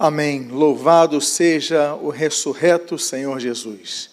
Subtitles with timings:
[0.00, 0.46] Amém.
[0.46, 4.10] Louvado seja o ressurreto Senhor Jesus.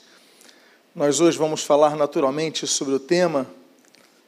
[0.96, 3.46] Nós hoje vamos falar naturalmente sobre o tema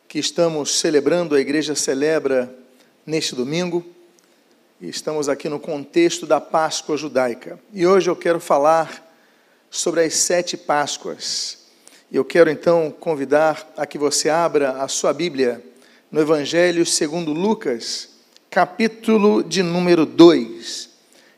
[0.07, 2.55] que estamos celebrando, a igreja celebra
[3.04, 3.83] neste domingo.
[4.79, 7.59] Estamos aqui no contexto da Páscoa judaica.
[7.73, 9.11] E hoje eu quero falar
[9.71, 11.69] sobre as sete Páscoas.
[12.11, 15.63] E eu quero então convidar a que você abra a sua Bíblia
[16.11, 18.09] no Evangelho segundo Lucas,
[18.47, 20.96] capítulo de número 2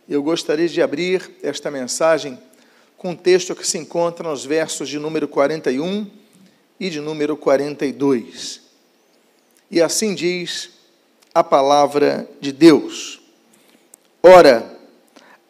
[0.09, 2.39] eu gostaria de abrir esta mensagem
[2.97, 6.07] com um texto que se encontra nos versos de número 41
[6.79, 8.61] e de número 42.
[9.69, 10.71] E assim diz
[11.33, 13.21] a palavra de Deus.
[14.23, 14.75] Ora,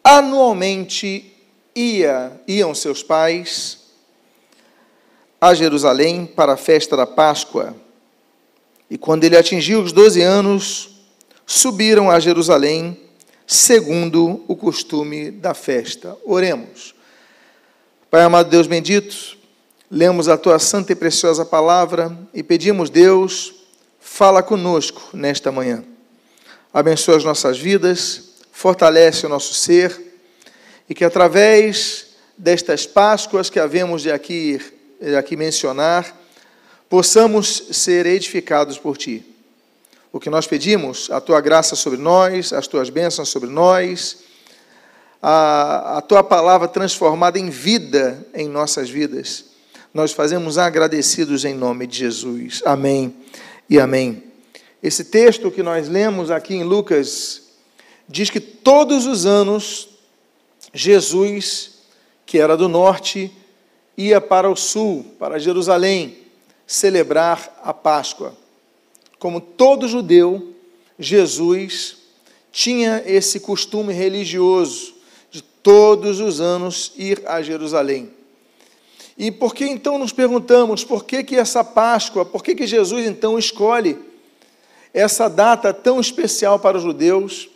[0.04, 1.34] anualmente
[1.74, 3.78] ia, iam seus pais
[5.40, 7.74] a Jerusalém para a festa da Páscoa.
[8.90, 11.00] E quando ele atingiu os doze anos,
[11.46, 13.08] subiram a Jerusalém
[13.50, 16.16] segundo o costume da festa.
[16.24, 16.94] Oremos.
[18.08, 19.36] Pai amado Deus bendito,
[19.90, 23.52] lemos a tua santa e preciosa palavra e pedimos, Deus,
[23.98, 25.82] fala conosco nesta manhã.
[26.72, 30.00] Abençoa as nossas vidas, fortalece o nosso ser
[30.88, 32.06] e que através
[32.38, 34.60] destas Páscoas que havemos de aqui,
[35.00, 36.16] de aqui mencionar,
[36.88, 39.29] possamos ser edificados por Ti
[40.12, 44.18] o que nós pedimos, a tua graça sobre nós, as tuas bênçãos sobre nós,
[45.22, 49.44] a, a tua palavra transformada em vida em nossas vidas.
[49.94, 52.62] Nós fazemos agradecidos em nome de Jesus.
[52.64, 53.14] Amém
[53.68, 54.24] e amém.
[54.82, 57.42] Esse texto que nós lemos aqui em Lucas
[58.08, 59.88] diz que todos os anos
[60.72, 61.80] Jesus,
[62.24, 63.32] que era do norte,
[63.96, 66.18] ia para o sul, para Jerusalém,
[66.66, 68.39] celebrar a Páscoa
[69.20, 70.54] como todo judeu,
[70.98, 71.98] Jesus
[72.50, 74.94] tinha esse costume religioso
[75.30, 78.10] de todos os anos ir a Jerusalém.
[79.18, 83.06] E por que então nos perguntamos por que, que essa Páscoa, por que, que Jesus
[83.06, 83.98] então escolhe
[84.92, 87.48] essa data tão especial para os judeus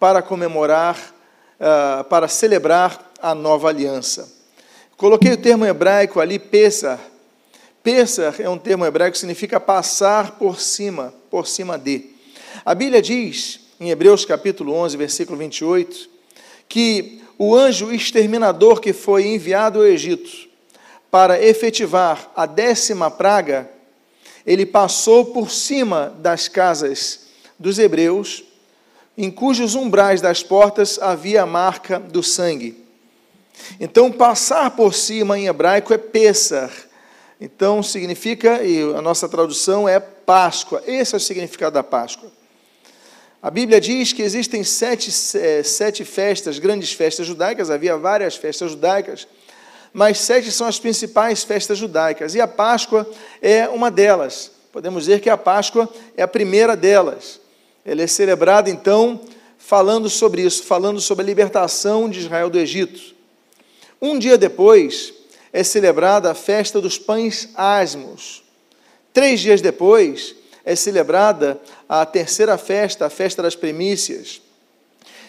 [0.00, 1.14] para comemorar,
[1.60, 4.34] uh, para celebrar a nova aliança?
[4.96, 7.00] Coloquei o termo hebraico ali, Pesach,
[7.84, 12.06] Pesach é um termo hebraico que significa passar por cima, por cima de.
[12.64, 16.08] A Bíblia diz, em Hebreus capítulo 11, versículo 28,
[16.66, 20.48] que o anjo exterminador que foi enviado ao Egito
[21.10, 23.68] para efetivar a décima praga,
[24.46, 27.26] ele passou por cima das casas
[27.58, 28.44] dos hebreus,
[29.14, 32.82] em cujos umbrais das portas havia a marca do sangue.
[33.78, 36.83] Então, passar por cima em hebraico é Pesach,
[37.44, 40.82] então significa, e a nossa tradução é Páscoa.
[40.86, 42.32] Esse é o significado da Páscoa.
[43.42, 48.70] A Bíblia diz que existem sete, é, sete festas, grandes festas judaicas, havia várias festas
[48.70, 49.28] judaicas,
[49.92, 53.06] mas sete são as principais festas judaicas, e a Páscoa
[53.42, 54.50] é uma delas.
[54.72, 57.38] Podemos dizer que a Páscoa é a primeira delas.
[57.84, 59.20] Ela é celebrada, então,
[59.58, 63.14] falando sobre isso, falando sobre a libertação de Israel do Egito.
[64.00, 65.12] Um dia depois,
[65.54, 68.42] é celebrada a festa dos pães asmos.
[69.12, 70.34] Três dias depois,
[70.64, 74.42] é celebrada a terceira festa, a festa das primícias.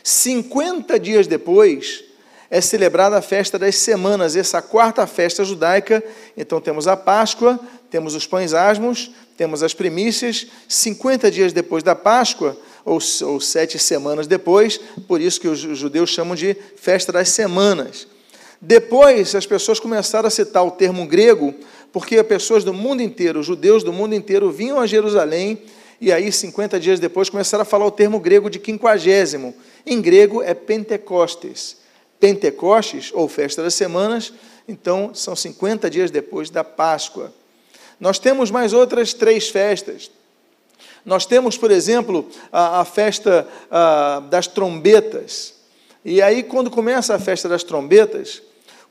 [0.04, 2.04] Cinquenta dias depois,
[2.50, 6.04] é celebrada a festa das semanas, essa quarta festa judaica.
[6.36, 7.60] Então temos a Páscoa,
[7.92, 10.48] temos os pães asmos, temos as primícias.
[10.68, 16.10] Cinquenta dias depois da Páscoa, ou, ou sete semanas depois, por isso que os judeus
[16.10, 18.08] chamam de festa das semanas.
[18.62, 21.54] Depois, as pessoas começaram a citar o termo grego,
[21.92, 25.62] porque pessoas do mundo inteiro, judeus do mundo inteiro, vinham a Jerusalém
[26.00, 29.56] e aí, 50 dias depois, começaram a falar o termo grego de quinquagésimo.
[29.86, 31.78] Em grego é Pentecostes.
[32.20, 34.34] Pentecostes, ou Festa das Semanas,
[34.68, 37.34] então são 50 dias depois da Páscoa.
[38.00, 40.12] Nós temos mais outras três festas.
[41.06, 45.55] Nós temos, por exemplo, a, a festa a, das trombetas.
[46.08, 48.40] E aí, quando começa a festa das trombetas,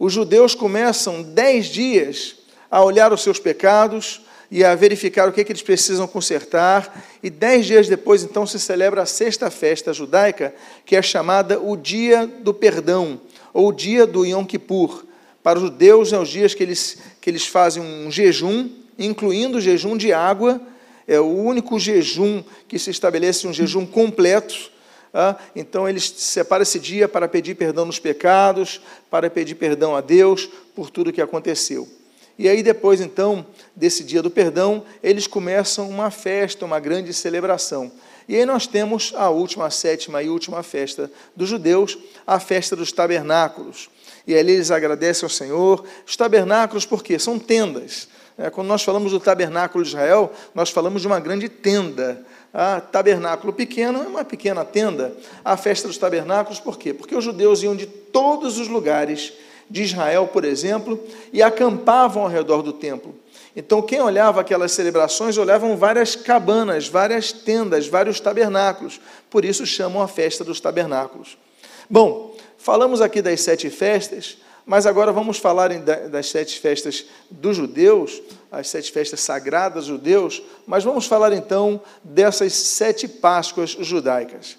[0.01, 2.35] os judeus começam dez dias
[2.69, 7.05] a olhar os seus pecados e a verificar o que, é que eles precisam consertar,
[7.23, 10.53] e dez dias depois, então, se celebra a sexta festa judaica,
[10.85, 13.21] que é chamada o Dia do Perdão,
[13.53, 15.05] ou o Dia do Yom Kippur.
[15.41, 18.69] Para os judeus, é os dias que eles, que eles fazem um jejum,
[18.99, 20.61] incluindo o jejum de água,
[21.07, 24.74] é o único jejum que se estabelece um jejum completo,
[25.55, 28.81] então eles separam esse dia para pedir perdão nos pecados,
[29.11, 31.89] para pedir perdão a Deus por tudo que aconteceu.
[32.37, 33.47] E aí, depois, então,
[33.77, 37.93] desse dia do perdão, eles começam uma festa, uma grande celebração.
[38.29, 41.97] E aí nós temos a última, a sétima e última festa dos judeus,
[42.27, 43.89] a festa dos tabernáculos.
[44.27, 45.85] E ali eles agradecem ao Senhor.
[46.07, 47.19] Os tabernáculos, por quê?
[47.19, 48.09] São tendas.
[48.37, 52.25] É, quando nós falamos do tabernáculo de Israel, nós falamos de uma grande tenda.
[52.55, 55.13] A tabernáculo pequeno é uma pequena tenda.
[55.45, 56.95] A festa dos tabernáculos, por quê?
[56.95, 59.33] Porque os judeus iam de todos os lugares
[59.69, 61.03] de Israel, por exemplo,
[61.33, 63.13] e acampavam ao redor do templo.
[63.57, 69.01] Então, quem olhava aquelas celebrações, olhavam várias cabanas, várias tendas, vários tabernáculos.
[69.29, 71.37] Por isso chamam a festa dos tabernáculos.
[71.91, 75.71] Bom, falamos aqui das sete festas, mas agora vamos falar
[76.09, 78.23] das sete festas dos judeus,
[78.55, 84.57] as sete festas sagradas judeus, mas vamos falar então dessas sete Páscoas judaicas.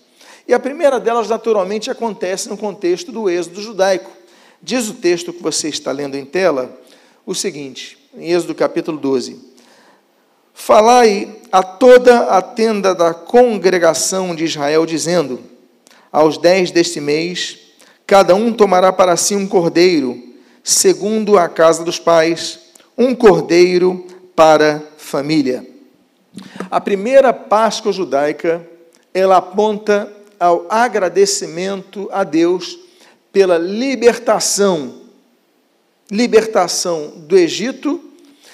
[0.47, 4.11] E a primeira delas, naturalmente, acontece no contexto do êxodo judaico.
[4.61, 6.77] Diz o texto que você está lendo em tela
[7.25, 9.39] o seguinte: em Êxodo capítulo 12.
[10.53, 15.39] Falai a toda a tenda da congregação de Israel, dizendo:
[16.11, 17.57] Aos dez deste mês,
[18.05, 20.21] cada um tomará para si um cordeiro,
[20.63, 22.64] segundo a casa dos pais,
[22.97, 24.05] um cordeiro
[24.35, 25.65] para família.
[26.69, 28.67] A primeira Páscoa judaica,
[29.13, 32.77] ela aponta ao agradecimento a Deus
[33.31, 35.05] pela libertação
[36.11, 38.01] libertação do Egito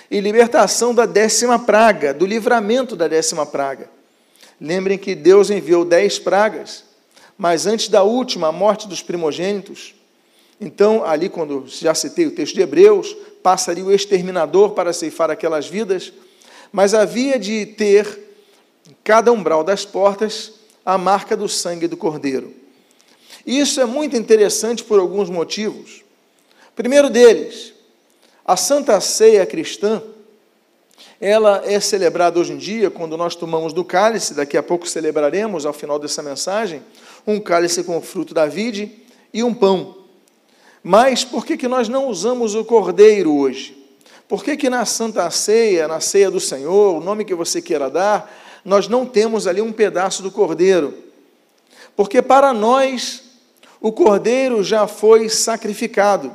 [0.09, 3.89] e libertação da décima praga, do livramento da décima praga.
[4.59, 6.83] Lembrem que Deus enviou dez pragas,
[7.37, 9.95] mas antes da última, a morte dos primogênitos.
[10.63, 15.67] Então, ali, quando já citei o texto de Hebreus, passaria o exterminador para ceifar aquelas
[15.67, 16.13] vidas,
[16.71, 18.07] mas havia de ter,
[18.87, 20.53] em cada umbral das portas,
[20.85, 22.53] a marca do sangue do cordeiro.
[23.43, 26.03] Isso é muito interessante por alguns motivos.
[26.75, 27.73] Primeiro deles,
[28.45, 29.99] a Santa Ceia cristã,
[31.19, 35.65] ela é celebrada hoje em dia quando nós tomamos do cálice, daqui a pouco celebraremos
[35.65, 36.83] ao final dessa mensagem,
[37.25, 38.91] um cálice com o fruto da vide
[39.33, 40.00] e um pão.
[40.83, 43.77] Mas por que, que nós não usamos o cordeiro hoje?
[44.27, 47.89] Por que, que na Santa Ceia, na Ceia do Senhor, o nome que você queira
[47.89, 48.31] dar,
[48.63, 50.93] nós não temos ali um pedaço do cordeiro?
[51.95, 53.23] Porque para nós
[53.81, 56.31] o cordeiro já foi sacrificado.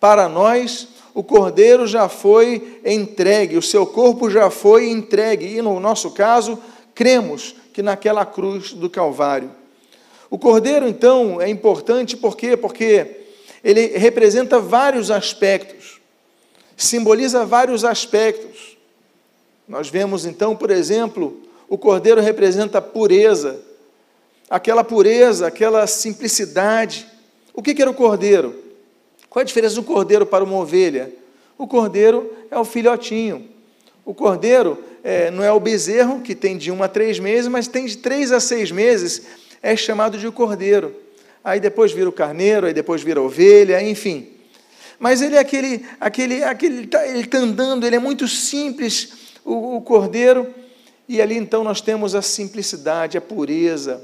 [0.00, 5.80] Para nós, o cordeiro já foi entregue, o seu corpo já foi entregue, e no
[5.80, 6.58] nosso caso,
[6.94, 9.50] cremos que naquela cruz do Calvário.
[10.30, 12.56] O cordeiro, então, é importante por quê?
[12.56, 13.25] Porque
[13.66, 16.00] ele representa vários aspectos,
[16.76, 18.76] simboliza vários aspectos.
[19.66, 23.60] Nós vemos, então, por exemplo, o cordeiro representa a pureza,
[24.48, 27.08] aquela pureza, aquela simplicidade.
[27.52, 28.54] O que era o cordeiro?
[29.28, 31.12] Qual a diferença do cordeiro para uma ovelha?
[31.58, 33.48] O cordeiro é o filhotinho.
[34.04, 37.66] O cordeiro é, não é o bezerro, que tem de um a três meses, mas
[37.66, 39.22] tem de três a seis meses,
[39.60, 41.05] é chamado de cordeiro.
[41.46, 44.26] Aí depois vira o carneiro, aí depois vira a ovelha, enfim.
[44.98, 49.12] Mas ele é aquele, aquele, aquele ele está tá andando, ele é muito simples,
[49.44, 50.52] o, o cordeiro,
[51.08, 54.02] e ali então nós temos a simplicidade, a pureza.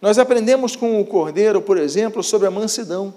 [0.00, 3.12] Nós aprendemos com o cordeiro, por exemplo, sobre a mansidão.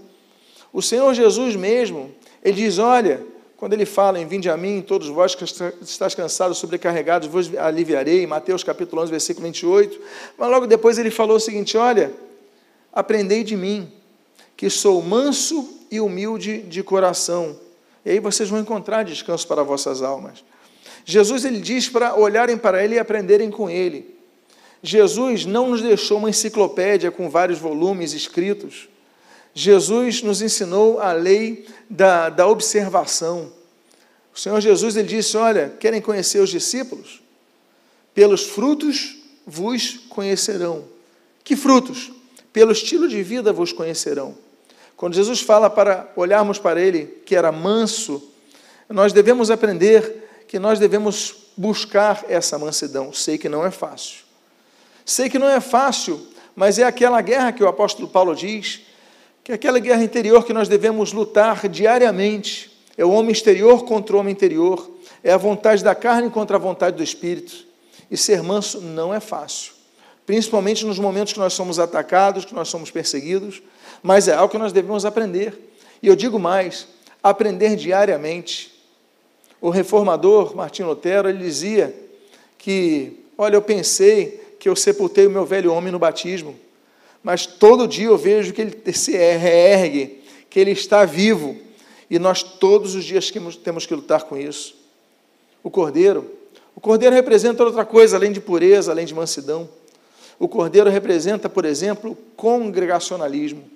[0.74, 2.10] O Senhor Jesus mesmo,
[2.44, 3.22] ele diz: Olha,
[3.56, 8.26] quando ele fala em Vinde a mim, todos vós que estáis cansados, sobrecarregados, vos aliviarei,
[8.26, 10.02] Mateus capítulo 11, versículo 28.
[10.40, 12.12] Mas logo depois ele falou o seguinte: Olha,
[12.94, 13.92] aprendei de mim,
[14.56, 17.58] que sou manso e humilde de coração.
[18.06, 20.44] E aí vocês vão encontrar descanso para vossas almas.
[21.06, 24.16] Jesus ele diz para olharem para ele e aprenderem com ele.
[24.82, 28.88] Jesus não nos deixou uma enciclopédia com vários volumes escritos.
[29.54, 33.52] Jesus nos ensinou a lei da, da observação.
[34.34, 37.22] O Senhor Jesus ele disse: Olha, querem conhecer os discípulos?
[38.14, 40.86] Pelos frutos vos conhecerão.
[41.44, 42.12] Que frutos?
[42.52, 44.36] Pelo estilo de vida vos conhecerão.
[44.98, 48.22] Quando Jesus fala para olharmos para ele, que era manso,
[48.90, 53.14] nós devemos aprender que nós devemos buscar essa mansidão.
[53.14, 54.24] Sei que não é fácil.
[55.06, 56.20] Sei que não é fácil,
[56.56, 58.82] mas é aquela guerra que o apóstolo Paulo diz
[59.44, 62.72] que é aquela guerra interior que nós devemos lutar diariamente.
[62.96, 64.92] É o homem exterior contra o homem interior,
[65.24, 67.66] é a vontade da carne contra a vontade do espírito.
[68.12, 69.74] E ser manso não é fácil,
[70.30, 73.64] principalmente nos momentos que nós somos atacados, que nós somos perseguidos,
[74.04, 75.58] mas é algo que nós devemos aprender.
[76.04, 76.88] E eu digo mais,
[77.24, 78.72] aprender diariamente.
[79.60, 81.96] O reformador Martim Lutero, ele dizia
[82.60, 86.56] que, olha, eu pensei que eu sepultei o meu velho homem no batismo,
[87.24, 91.58] mas todo dia eu vejo que ele se reergue, que ele está vivo,
[92.08, 93.32] e nós todos os dias
[93.64, 94.76] temos que lutar com isso.
[95.64, 96.32] O cordeiro,
[96.76, 99.68] o cordeiro representa outra coisa, além de pureza, além de mansidão.
[100.40, 103.70] O cordeiro representa, por exemplo, congregacionalismo,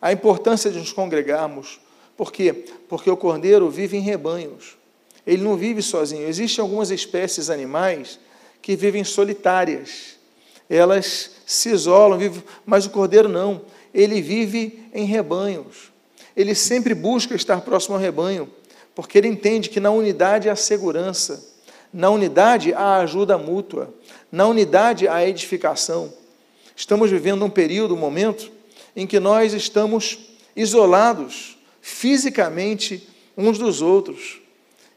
[0.00, 1.80] a importância de nos congregarmos.
[2.16, 2.52] Por quê?
[2.88, 4.76] Porque o cordeiro vive em rebanhos.
[5.26, 6.28] Ele não vive sozinho.
[6.28, 8.18] Existem algumas espécies animais
[8.60, 10.16] que vivem solitárias.
[10.68, 13.62] Elas se isolam, vivem, mas o cordeiro não.
[13.94, 15.90] Ele vive em rebanhos.
[16.36, 18.50] Ele sempre busca estar próximo ao rebanho,
[18.94, 21.51] porque ele entende que na unidade há segurança,
[21.92, 23.92] na unidade há ajuda mútua,
[24.30, 26.12] na unidade há edificação.
[26.74, 28.50] Estamos vivendo um período, um momento,
[28.96, 30.18] em que nós estamos
[30.56, 34.40] isolados fisicamente uns dos outros.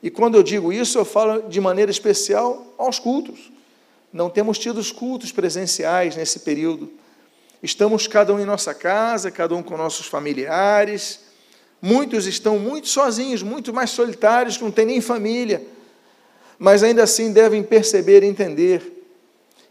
[0.01, 3.51] E quando eu digo isso, eu falo de maneira especial aos cultos.
[4.13, 6.89] Não temos tido os cultos presenciais nesse período.
[7.61, 11.21] Estamos cada um em nossa casa, cada um com nossos familiares.
[11.81, 15.65] Muitos estão muito sozinhos, muito mais solitários, que não têm nem família.
[16.57, 19.03] Mas ainda assim devem perceber e entender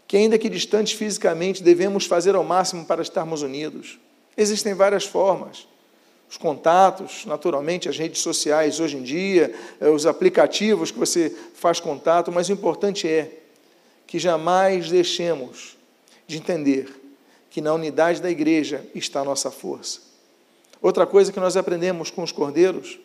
[0.07, 3.99] que, ainda que distantes fisicamente, devemos fazer ao máximo para estarmos unidos.
[4.37, 5.67] Existem várias formas.
[6.29, 11.79] Os contatos, naturalmente, as redes sociais hoje em dia, eh, os aplicativos que você faz
[11.79, 13.31] contato, mas o importante é
[14.07, 15.77] que jamais deixemos
[16.27, 16.89] de entender
[17.49, 20.01] que na unidade da igreja está a nossa força.
[20.81, 22.99] Outra coisa que nós aprendemos com os cordeiros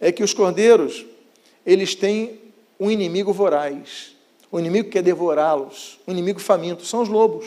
[0.00, 1.04] é que os cordeiros,
[1.64, 2.38] eles têm
[2.78, 4.14] um inimigo voraz
[4.54, 7.44] o inimigo quer devorá-los, o inimigo faminto, são os lobos.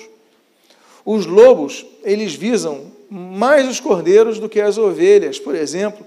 [1.05, 6.05] Os lobos, eles visam mais os cordeiros do que as ovelhas, por exemplo,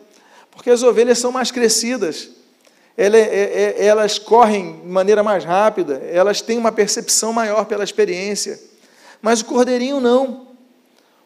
[0.50, 2.32] porque as ovelhas são mais crescidas,
[2.98, 8.60] é, é, elas correm de maneira mais rápida, elas têm uma percepção maior pela experiência,
[9.22, 10.48] mas o cordeirinho não.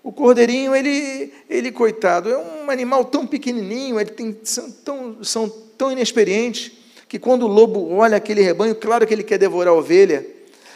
[0.04, 5.48] O cordeirinho, ele, ele coitado, é um animal tão pequenininho, ele tem, são, tão, são
[5.76, 6.83] tão inexperientes,
[7.14, 10.26] que quando o lobo olha aquele rebanho, claro que ele quer devorar a ovelha,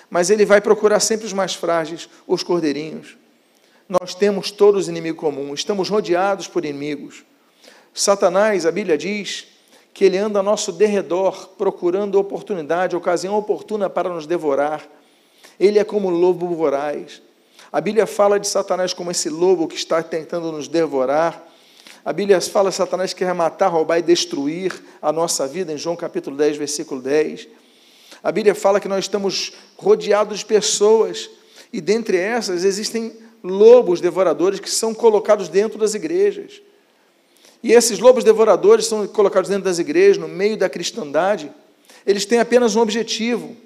[0.09, 3.18] mas ele vai procurar sempre os mais frágeis, os cordeirinhos.
[3.88, 7.25] Nós temos todos inimigo comum, estamos rodeados por inimigos.
[7.92, 9.49] Satanás, a Bíblia diz,
[9.92, 14.87] que ele anda ao nosso derredor, procurando oportunidade, ocasião oportuna para nos devorar.
[15.59, 17.21] Ele é como lobo voraz.
[17.73, 21.48] A Bíblia fala de Satanás como esse lobo que está tentando nos devorar.
[22.05, 25.97] A Bíblia fala que Satanás quer matar, roubar e destruir a nossa vida, em João
[25.97, 27.49] capítulo 10, versículo 10.
[28.23, 31.28] A Bíblia fala que nós estamos rodeados de pessoas,
[31.73, 36.61] e dentre essas existem lobos devoradores que são colocados dentro das igrejas.
[37.62, 41.50] E esses lobos devoradores são colocados dentro das igrejas, no meio da cristandade.
[42.07, 43.57] Eles têm apenas um objetivo.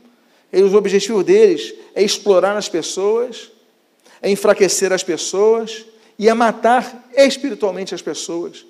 [0.53, 3.51] E o objetivo deles é explorar as pessoas,
[4.21, 5.85] é enfraquecer as pessoas,
[6.23, 8.65] e a matar espiritualmente as pessoas.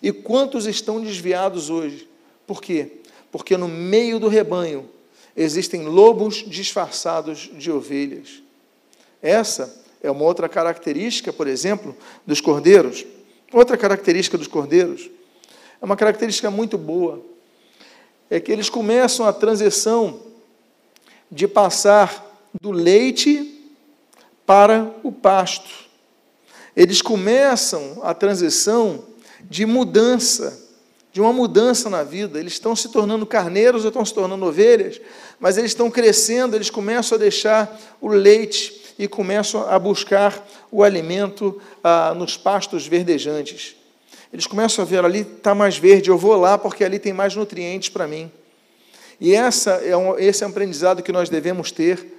[0.00, 2.08] E quantos estão desviados hoje?
[2.46, 2.92] Por quê?
[3.32, 4.88] Porque no meio do rebanho
[5.36, 8.40] existem lobos disfarçados de ovelhas.
[9.20, 13.04] Essa é uma outra característica, por exemplo, dos cordeiros.
[13.52, 15.10] Outra característica dos cordeiros
[15.80, 17.20] é uma característica muito boa.
[18.30, 20.20] É que eles começam a transição
[21.28, 22.24] de passar
[22.60, 23.60] do leite
[24.46, 25.90] para o pasto
[26.76, 29.04] eles começam a transição
[29.42, 30.58] de mudança,
[31.12, 32.38] de uma mudança na vida.
[32.38, 35.00] Eles estão se tornando carneiros ou estão se tornando ovelhas,
[35.38, 40.82] mas eles estão crescendo, eles começam a deixar o leite e começam a buscar o
[40.82, 43.76] alimento ah, nos pastos verdejantes.
[44.32, 47.36] Eles começam a ver ali está mais verde, eu vou lá porque ali tem mais
[47.36, 48.30] nutrientes para mim.
[49.20, 52.18] E essa é um, esse é um aprendizado que nós devemos ter,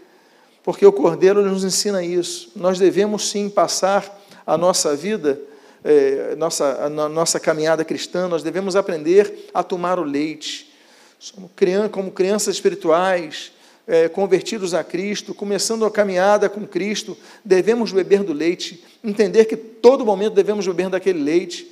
[0.64, 2.52] porque o Cordeiro nos ensina isso.
[2.56, 5.40] Nós devemos sim passar a nossa vida,
[5.84, 10.72] é, nossa, nossa caminhada cristã, nós devemos aprender a tomar o leite.
[11.20, 13.52] Somos criança, como crianças espirituais,
[13.88, 19.56] é, convertidos a Cristo, começando a caminhada com Cristo, devemos beber do leite, entender que
[19.58, 21.70] todo momento devemos beber daquele leite.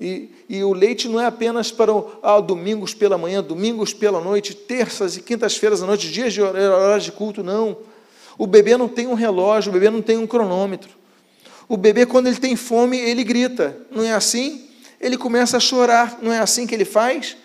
[0.00, 4.18] E, e, o leite não é apenas para o, ah, domingos pela manhã, domingos pela
[4.18, 7.76] noite, terças e quintas-feiras à noite, dias de horários de culto, não.
[8.38, 10.99] O bebê não tem um relógio, o bebê não tem um cronômetro.
[11.70, 14.68] O bebê, quando ele tem fome, ele grita, não é assim?
[15.00, 17.36] Ele começa a chorar, não é assim que ele faz?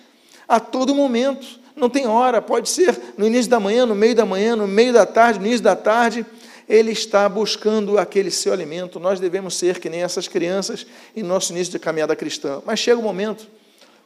[0.47, 4.25] A todo momento, não tem hora, pode ser no início da manhã, no meio da
[4.25, 6.25] manhã, no meio da tarde, no início da tarde,
[6.67, 8.99] ele está buscando aquele seu alimento.
[8.99, 12.63] Nós devemos ser que nem essas crianças em nosso início de caminhada cristã.
[12.65, 13.45] Mas chega o um momento,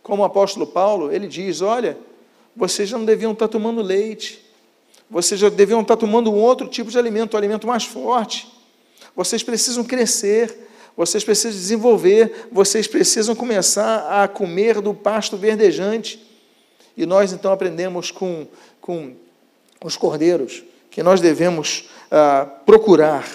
[0.04, 1.98] como o apóstolo Paulo, ele diz: Olha,
[2.54, 4.46] vocês já não deviam estar tomando leite,
[5.10, 8.59] vocês já deviam estar tomando um outro tipo de alimento, um alimento mais forte.
[9.20, 16.26] Vocês precisam crescer, vocês precisam desenvolver, vocês precisam começar a comer do pasto verdejante.
[16.96, 18.48] E nós então aprendemos com,
[18.80, 19.14] com
[19.84, 23.28] os cordeiros que nós devemos ah, procurar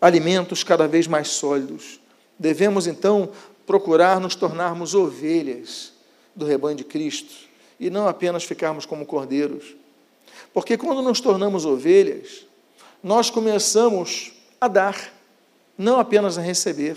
[0.00, 1.98] alimentos cada vez mais sólidos.
[2.38, 3.28] Devemos então
[3.66, 5.94] procurar nos tornarmos ovelhas
[6.32, 7.34] do rebanho de Cristo
[7.80, 9.74] e não apenas ficarmos como cordeiros.
[10.52, 12.46] Porque quando nos tornamos ovelhas,
[13.02, 15.13] nós começamos a dar,
[15.76, 16.96] não apenas a receber.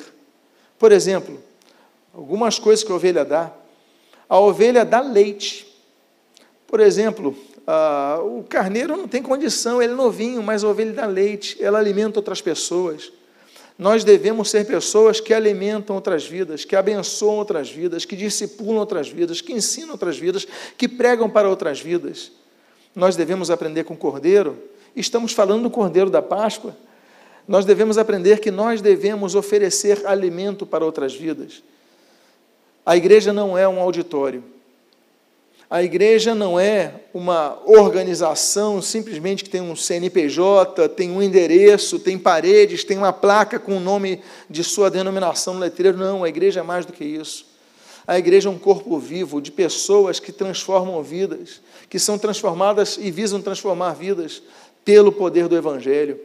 [0.78, 1.42] Por exemplo,
[2.14, 3.52] algumas coisas que a ovelha dá.
[4.30, 5.68] A ovelha dá leite.
[6.68, 7.36] Por exemplo,
[8.24, 12.20] o carneiro não tem condição, ele é novinho, mas a ovelha dá leite, ela alimenta
[12.20, 13.12] outras pessoas.
[13.78, 19.08] Nós devemos ser pessoas que alimentam outras vidas, que abençoam outras vidas, que discipulam outras
[19.08, 22.32] vidas, que ensinam outras vidas, que pregam para outras vidas.
[22.96, 24.58] Nós devemos aprender com o Cordeiro,
[24.96, 26.76] estamos falando do Cordeiro da Páscoa.
[27.48, 31.64] Nós devemos aprender que nós devemos oferecer alimento para outras vidas.
[32.86, 34.44] A igreja não é um auditório.
[35.70, 42.18] A igreja não é uma organização simplesmente que tem um CNPJ, tem um endereço, tem
[42.18, 45.98] paredes, tem uma placa com o nome de sua denominação no letreiro.
[45.98, 47.46] Não, a igreja é mais do que isso.
[48.08, 53.12] A igreja é um corpo vivo de pessoas que transformam vidas, que são transformadas e
[53.12, 54.42] visam transformar vidas
[54.86, 56.18] pelo poder do Evangelho.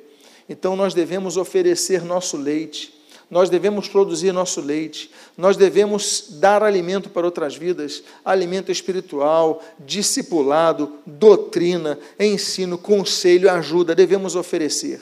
[0.49, 7.09] Então nós devemos oferecer nosso leite nós devemos produzir nosso leite, nós devemos dar alimento
[7.09, 15.01] para outras vidas, alimento espiritual, discipulado, doutrina, ensino, conselho, ajuda, devemos oferecer.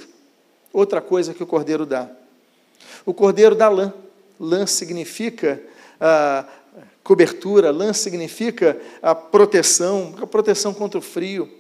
[0.72, 2.08] Outra coisa que o cordeiro dá.
[3.04, 3.92] O cordeiro dá lã.
[4.38, 5.60] Lã significa
[6.00, 6.46] ah,
[7.02, 11.50] cobertura, lã significa a proteção, a proteção contra o frio.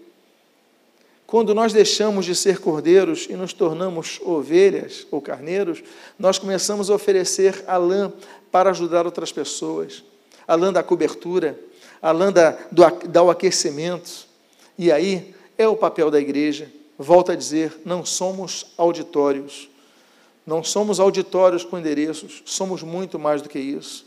[1.30, 5.80] Quando nós deixamos de ser cordeiros e nos tornamos ovelhas ou carneiros,
[6.18, 8.12] nós começamos a oferecer a lã
[8.50, 10.02] para ajudar outras pessoas,
[10.44, 11.56] a lã da cobertura,
[12.02, 14.26] a lã da, do, do aquecimento.
[14.76, 16.68] E aí é o papel da igreja.
[16.98, 19.70] Volto a dizer, não somos auditórios.
[20.44, 24.04] Não somos auditórios com endereços, somos muito mais do que isso.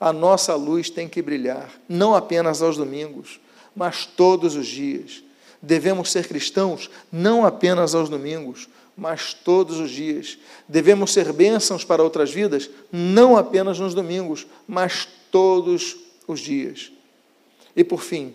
[0.00, 3.38] A nossa luz tem que brilhar, não apenas aos domingos,
[3.72, 5.22] mas todos os dias
[5.66, 10.38] Devemos ser cristãos não apenas aos domingos, mas todos os dias.
[10.68, 15.96] Devemos ser bênçãos para outras vidas, não apenas nos domingos, mas todos
[16.28, 16.92] os dias.
[17.74, 18.32] E por fim,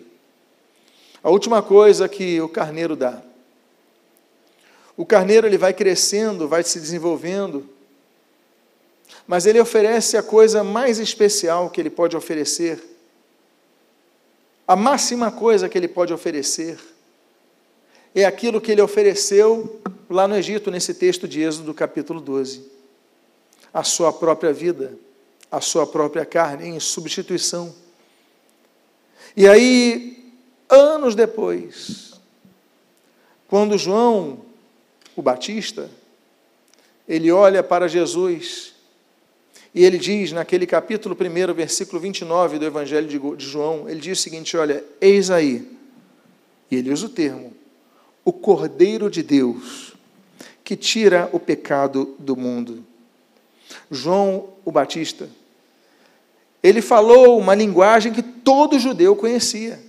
[1.22, 3.22] a última coisa que o carneiro dá.
[4.94, 7.66] O carneiro ele vai crescendo, vai se desenvolvendo,
[9.26, 12.78] mas ele oferece a coisa mais especial que ele pode oferecer,
[14.68, 16.91] a máxima coisa que ele pode oferecer,
[18.14, 22.64] é aquilo que ele ofereceu lá no Egito, nesse texto de Êxodo, capítulo 12.
[23.72, 24.94] A sua própria vida,
[25.50, 27.74] a sua própria carne, em substituição.
[29.36, 30.34] E aí,
[30.68, 32.12] anos depois,
[33.48, 34.44] quando João,
[35.16, 35.90] o Batista,
[37.08, 38.72] ele olha para Jesus
[39.74, 44.22] e ele diz, naquele capítulo 1, versículo 29 do Evangelho de João, ele diz o
[44.22, 45.66] seguinte: Olha, eis aí,
[46.70, 47.51] e ele usa o termo,
[48.24, 49.94] o Cordeiro de Deus,
[50.62, 52.84] que tira o pecado do mundo.
[53.90, 55.28] João o Batista,
[56.62, 59.80] ele falou uma linguagem que todo judeu conhecia.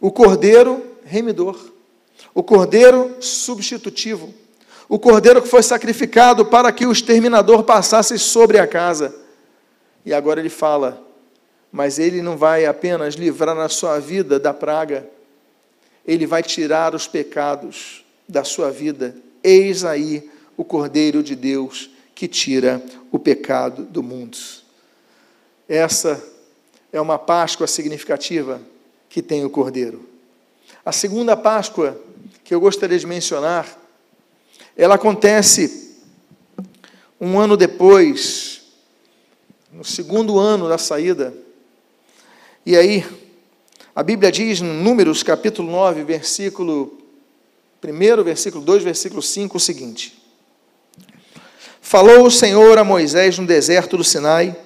[0.00, 1.58] O Cordeiro remidor,
[2.34, 4.32] o Cordeiro substitutivo,
[4.88, 9.14] o Cordeiro que foi sacrificado para que o exterminador passasse sobre a casa.
[10.04, 11.02] E agora ele fala,
[11.72, 15.08] mas ele não vai apenas livrar a sua vida da praga,
[16.06, 19.16] ele vai tirar os pecados da sua vida.
[19.42, 24.38] Eis aí o Cordeiro de Deus que tira o pecado do mundo.
[25.68, 26.22] Essa
[26.92, 28.60] é uma Páscoa significativa
[29.08, 30.08] que tem o Cordeiro.
[30.84, 32.00] A segunda Páscoa
[32.44, 33.66] que eu gostaria de mencionar,
[34.76, 35.96] ela acontece
[37.18, 38.62] um ano depois,
[39.72, 41.32] no segundo ano da saída.
[42.66, 43.04] E aí,
[43.94, 46.98] a Bíblia diz em Números capítulo 9, versículo
[47.82, 50.20] 1, versículo 2, versículo 5 o seguinte:
[51.80, 54.56] Falou o Senhor a Moisés no deserto do Sinai,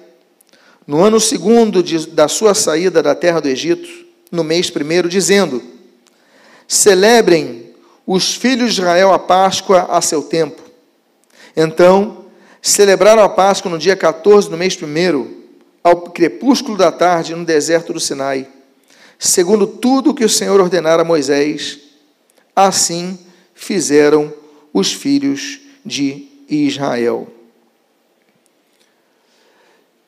[0.87, 3.87] no ano segundo de, da sua saída da terra do Egito,
[4.31, 5.61] no mês primeiro, dizendo:
[6.67, 7.75] Celebrem
[8.07, 10.59] os filhos de Israel a Páscoa a seu tempo.
[11.55, 12.25] Então,
[12.63, 15.43] celebraram a Páscoa no dia 14 do mês primeiro,
[15.83, 18.57] ao crepúsculo da tarde, no deserto do Sinai
[19.19, 21.79] segundo tudo que o Senhor ordenara a Moisés,
[22.55, 23.19] assim
[23.53, 24.33] fizeram
[24.73, 27.27] os filhos de Israel.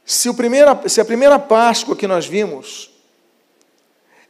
[0.06, 2.90] Se, primeira, se a primeira Páscoa que nós vimos,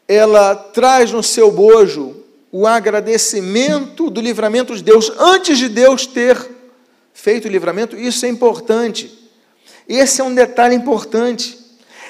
[0.07, 6.37] ela traz no seu bojo o agradecimento do livramento de Deus antes de Deus ter
[7.13, 9.29] feito o livramento, isso é importante.
[9.87, 11.60] Esse é um detalhe importante.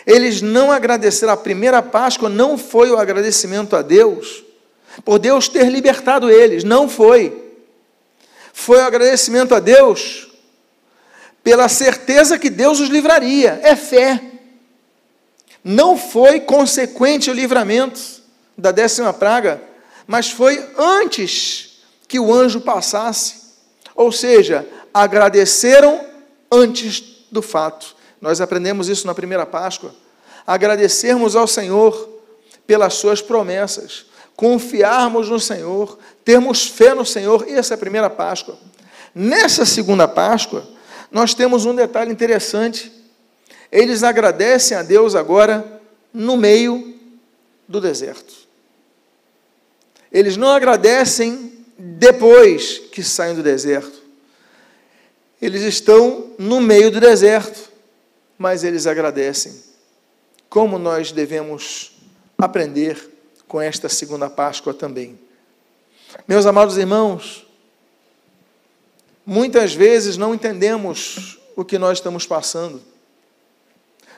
[0.05, 4.43] Eles não agradeceram, a primeira Páscoa não foi o agradecimento a Deus,
[5.05, 7.53] por Deus ter libertado eles, não foi.
[8.53, 10.27] Foi o agradecimento a Deus
[11.43, 14.21] pela certeza que Deus os livraria, é fé.
[15.63, 17.99] Não foi consequente o livramento
[18.57, 19.61] da décima praga,
[20.05, 23.41] mas foi antes que o anjo passasse.
[23.95, 26.05] Ou seja, agradeceram
[26.51, 27.95] antes do fato.
[28.21, 29.93] Nós aprendemos isso na primeira Páscoa.
[30.45, 32.09] Agradecermos ao Senhor
[32.67, 34.05] pelas suas promessas,
[34.35, 38.57] confiarmos no Senhor, termos fé no Senhor, essa é a primeira Páscoa.
[39.13, 40.65] Nessa segunda Páscoa,
[41.11, 42.91] nós temos um detalhe interessante.
[43.71, 45.81] Eles agradecem a Deus agora
[46.13, 46.95] no meio
[47.67, 48.33] do deserto.
[50.11, 54.01] Eles não agradecem depois que saem do deserto.
[55.41, 57.70] Eles estão no meio do deserto,
[58.41, 59.53] mas eles agradecem.
[60.49, 61.91] Como nós devemos
[62.35, 63.11] aprender
[63.47, 65.19] com esta segunda Páscoa também.
[66.27, 67.47] Meus amados irmãos,
[69.23, 72.81] muitas vezes não entendemos o que nós estamos passando,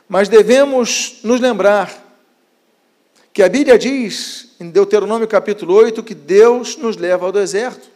[0.07, 2.01] mas devemos nos lembrar
[3.33, 7.89] que a Bíblia diz, em Deuteronômio capítulo 8, que Deus nos leva ao deserto.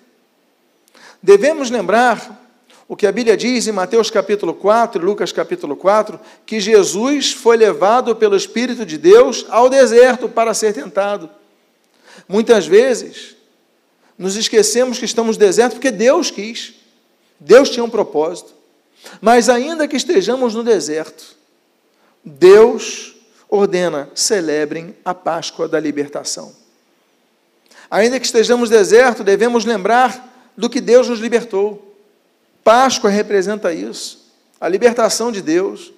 [1.24, 2.47] Devemos lembrar
[2.88, 7.58] o que a Bíblia diz em Mateus capítulo 4, Lucas capítulo 4, que Jesus foi
[7.58, 11.30] levado pelo Espírito de Deus ao deserto para ser tentado.
[12.30, 13.36] Muitas vezes,
[14.18, 16.76] nos esquecemos que estamos no deserto porque Deus quis,
[17.40, 18.54] Deus tinha um propósito.
[19.22, 21.36] Mas ainda que estejamos no deserto,
[22.24, 23.16] Deus
[23.50, 26.54] ordena: celebrem a Páscoa da libertação.
[27.90, 31.87] Ainda que estejamos no deserto, devemos lembrar do que Deus nos libertou.
[32.68, 35.94] Páscoa representa isso, a libertação de Deus.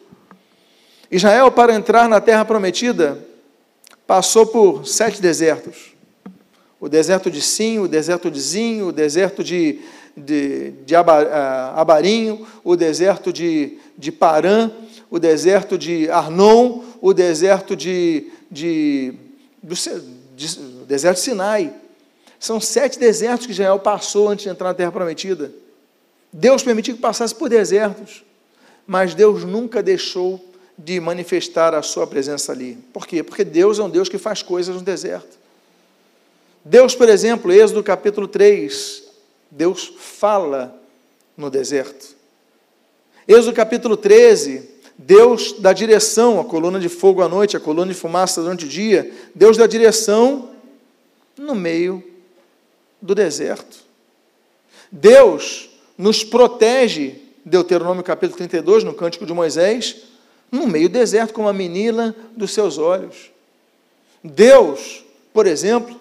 [1.09, 3.17] Israel, para entrar na terra prometida,
[4.05, 5.95] passou por sete desertos:
[6.79, 9.79] o deserto de Sim, o deserto de Zinho, o deserto de,
[10.15, 14.69] de, de ah, Abarinho, o deserto de, de Parã,
[15.09, 19.15] o deserto de Arnon, o deserto de, de,
[19.63, 20.53] de,
[20.87, 21.73] deserto de Sinai.
[22.39, 25.51] São sete desertos que Israel passou antes de entrar na terra prometida.
[26.31, 28.23] Deus permitiu que passasse por desertos,
[28.85, 30.43] mas Deus nunca deixou
[30.77, 32.77] de manifestar a sua presença ali.
[32.93, 33.21] Por quê?
[33.21, 35.37] Porque Deus é um Deus que faz coisas no deserto.
[36.63, 39.03] Deus, por exemplo, Êxodo capítulo 3,
[39.51, 40.75] Deus fala
[41.35, 42.15] no deserto.
[43.27, 47.97] Êxodo capítulo 13, Deus dá direção, a coluna de fogo à noite, a coluna de
[47.97, 49.11] fumaça durante o dia.
[49.33, 50.49] Deus dá direção
[51.37, 52.03] no meio
[53.01, 53.77] do deserto.
[54.91, 55.68] Deus
[55.99, 59.97] nos protege, Deuteronômio capítulo 32, no Cântico de Moisés,
[60.49, 63.29] no meio do deserto, como a menina dos seus olhos.
[64.23, 65.99] Deus, por exemplo,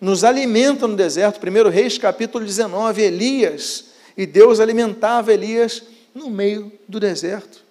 [0.00, 5.82] nos alimenta no deserto, 1 Reis capítulo 19, Elias, e Deus alimentava Elias
[6.14, 7.64] no meio do deserto.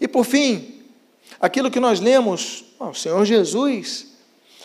[0.00, 0.84] E por fim,
[1.38, 4.06] aquilo que nós lemos, o Senhor Jesus,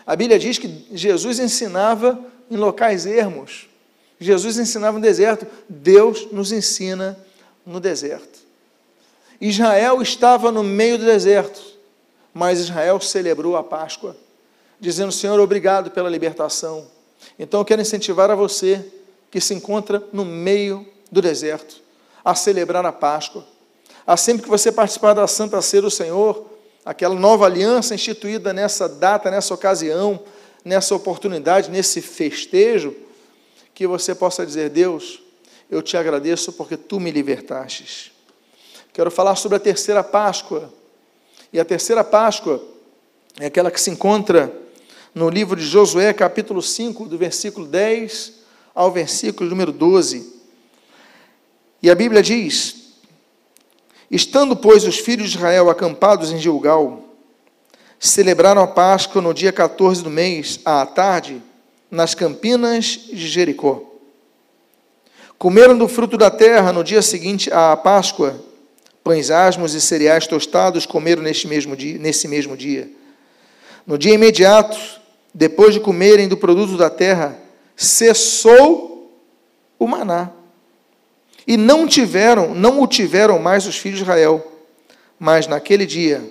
[0.08, 2.18] a Bíblia diz que Jesus ensinava
[2.50, 3.73] em locais ermos.
[4.24, 7.18] Jesus ensinava no deserto, Deus nos ensina
[7.66, 8.40] no deserto.
[9.40, 11.62] Israel estava no meio do deserto,
[12.34, 14.16] mas Israel celebrou a Páscoa,
[14.80, 16.88] dizendo: Senhor, obrigado pela libertação.
[17.38, 18.86] Então eu quero incentivar a você
[19.30, 21.82] que se encontra no meio do deserto
[22.24, 23.46] a celebrar a Páscoa.
[24.06, 26.46] A sempre que você participar da Santa Ceia do Senhor,
[26.86, 30.20] aquela nova aliança instituída nessa data, nessa ocasião,
[30.64, 32.96] nessa oportunidade, nesse festejo,
[33.74, 35.22] que você possa dizer: Deus,
[35.70, 38.12] eu te agradeço porque tu me libertastes.
[38.92, 40.72] Quero falar sobre a terceira Páscoa.
[41.52, 42.64] E a terceira Páscoa
[43.40, 44.54] é aquela que se encontra
[45.14, 50.34] no livro de Josué, capítulo 5, do versículo 10 ao versículo número 12.
[51.82, 52.94] E a Bíblia diz:
[54.10, 57.04] Estando, pois, os filhos de Israel acampados em Gilgal,
[58.00, 61.42] celebraram a Páscoa no dia 14 do mês, à tarde,
[61.94, 63.84] nas campinas de Jericó.
[65.38, 68.44] Comeram do fruto da terra no dia seguinte à Páscoa,
[69.04, 72.90] pães asmos e cereais tostados comeram neste mesmo dia, nesse mesmo dia.
[73.86, 74.76] No dia imediato,
[75.32, 77.38] depois de comerem do produto da terra,
[77.76, 79.12] cessou
[79.78, 80.32] o maná.
[81.46, 84.52] E não tiveram, não o tiveram mais os filhos de Israel,
[85.20, 86.28] mas naquele dia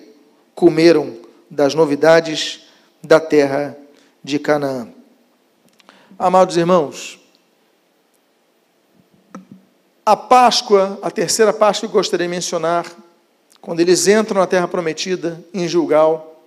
[0.57, 1.15] comeram
[1.49, 2.63] das novidades
[3.01, 3.77] da terra
[4.25, 4.89] de Canaã.
[6.19, 7.19] Amados irmãos,
[10.05, 12.87] a Páscoa, a terceira Páscoa que gostaria de mencionar,
[13.61, 16.43] quando eles entram na Terra Prometida, em Gilgal,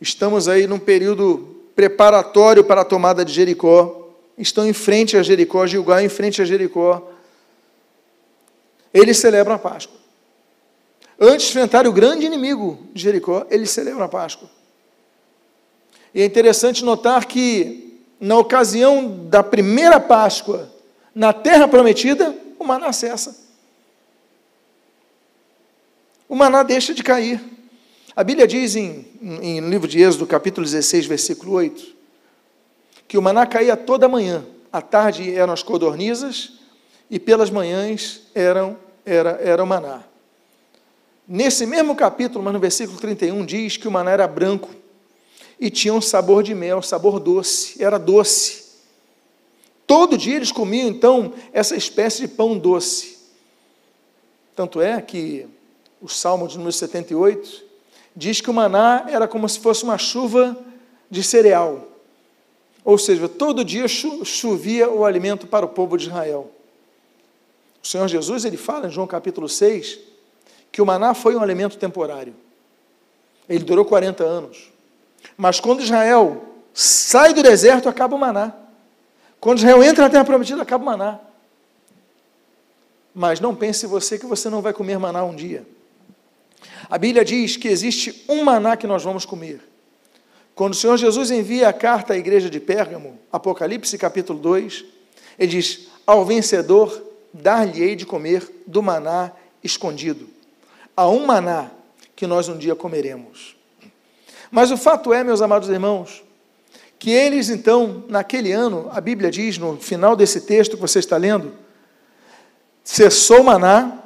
[0.00, 5.66] estamos aí num período preparatório para a tomada de Jericó, estão em frente a Jericó,
[5.66, 7.10] Gilgal em frente a Jericó,
[8.94, 9.98] eles celebram a Páscoa.
[11.20, 14.48] Antes de enfrentar o grande inimigo de Jericó, eles celebram a Páscoa.
[16.14, 17.91] E é interessante notar que,
[18.22, 20.70] na ocasião da primeira Páscoa,
[21.12, 23.36] na terra prometida, o maná cessa.
[26.28, 27.42] O maná deixa de cair.
[28.14, 31.84] A Bíblia diz em, em, livro de Êxodo, capítulo 16, versículo 8,
[33.08, 34.46] que o maná caía toda manhã.
[34.72, 36.60] À tarde eram as codornizas
[37.10, 40.04] e pelas manhãs eram, era, era o maná.
[41.26, 44.70] Nesse mesmo capítulo, mas no versículo 31, diz que o maná era branco
[45.62, 48.64] e tinha um sabor de mel, sabor doce, era doce.
[49.86, 53.16] Todo dia eles comiam, então, essa espécie de pão doce.
[54.56, 55.46] Tanto é que
[56.00, 57.64] o Salmo de número 78
[58.16, 60.58] diz que o maná era como se fosse uma chuva
[61.08, 61.86] de cereal.
[62.84, 66.50] Ou seja, todo dia chovia o alimento para o povo de Israel.
[67.80, 70.00] O Senhor Jesus, ele fala em João capítulo 6,
[70.72, 72.34] que o maná foi um alimento temporário.
[73.48, 74.71] Ele durou 40 anos.
[75.36, 78.52] Mas quando Israel sai do deserto, acaba o maná.
[79.40, 81.20] Quando Israel entra na terra prometida, acaba o maná.
[83.14, 85.66] Mas não pense você que você não vai comer maná um dia.
[86.88, 89.60] A Bíblia diz que existe um maná que nós vamos comer.
[90.54, 94.84] Quando o Senhor Jesus envia a carta à igreja de Pérgamo, Apocalipse capítulo 2,
[95.38, 99.32] ele diz: Ao vencedor dar-lhe-ei de comer do maná
[99.64, 100.28] escondido.
[100.96, 101.70] Há um maná
[102.14, 103.56] que nós um dia comeremos.
[104.52, 106.22] Mas o fato é, meus amados irmãos,
[106.98, 111.16] que eles então, naquele ano, a Bíblia diz no final desse texto que você está
[111.16, 111.54] lendo,
[112.84, 113.98] cessou maná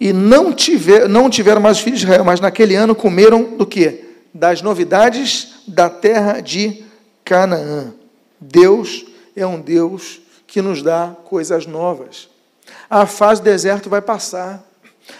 [0.00, 3.64] e não, tiver, não tiveram mais os filhos de Israel, mas naquele ano comeram do
[3.64, 4.04] que?
[4.34, 6.84] Das novidades da terra de
[7.24, 7.94] Canaã.
[8.40, 12.28] Deus é um Deus que nos dá coisas novas.
[12.90, 14.64] A fase do deserto vai passar.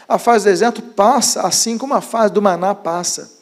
[0.08, 3.41] A fase do deserto passa, assim como a fase do maná passa.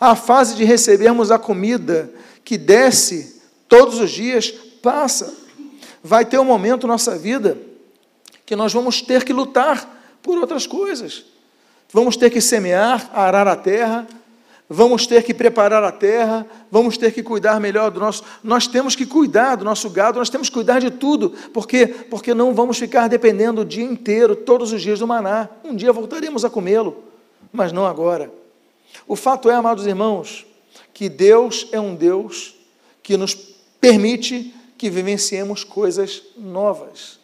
[0.00, 2.10] A fase de recebermos a comida
[2.42, 4.50] que desce todos os dias
[4.82, 5.32] passa.
[6.02, 7.58] Vai ter um momento na nossa vida
[8.46, 11.26] que nós vamos ter que lutar por outras coisas.
[11.92, 14.06] Vamos ter que semear, arar a terra,
[14.68, 18.24] vamos ter que preparar a terra, vamos ter que cuidar melhor do nosso.
[18.42, 22.32] Nós temos que cuidar do nosso gado, nós temos que cuidar de tudo, porque porque
[22.32, 25.48] não vamos ficar dependendo o dia inteiro, todos os dias do maná.
[25.62, 27.04] Um dia voltaremos a comê-lo,
[27.52, 28.39] mas não agora.
[29.06, 30.46] O fato é, amados irmãos,
[30.92, 32.54] que Deus é um Deus
[33.02, 33.34] que nos
[33.80, 37.18] permite que vivenciemos coisas novas.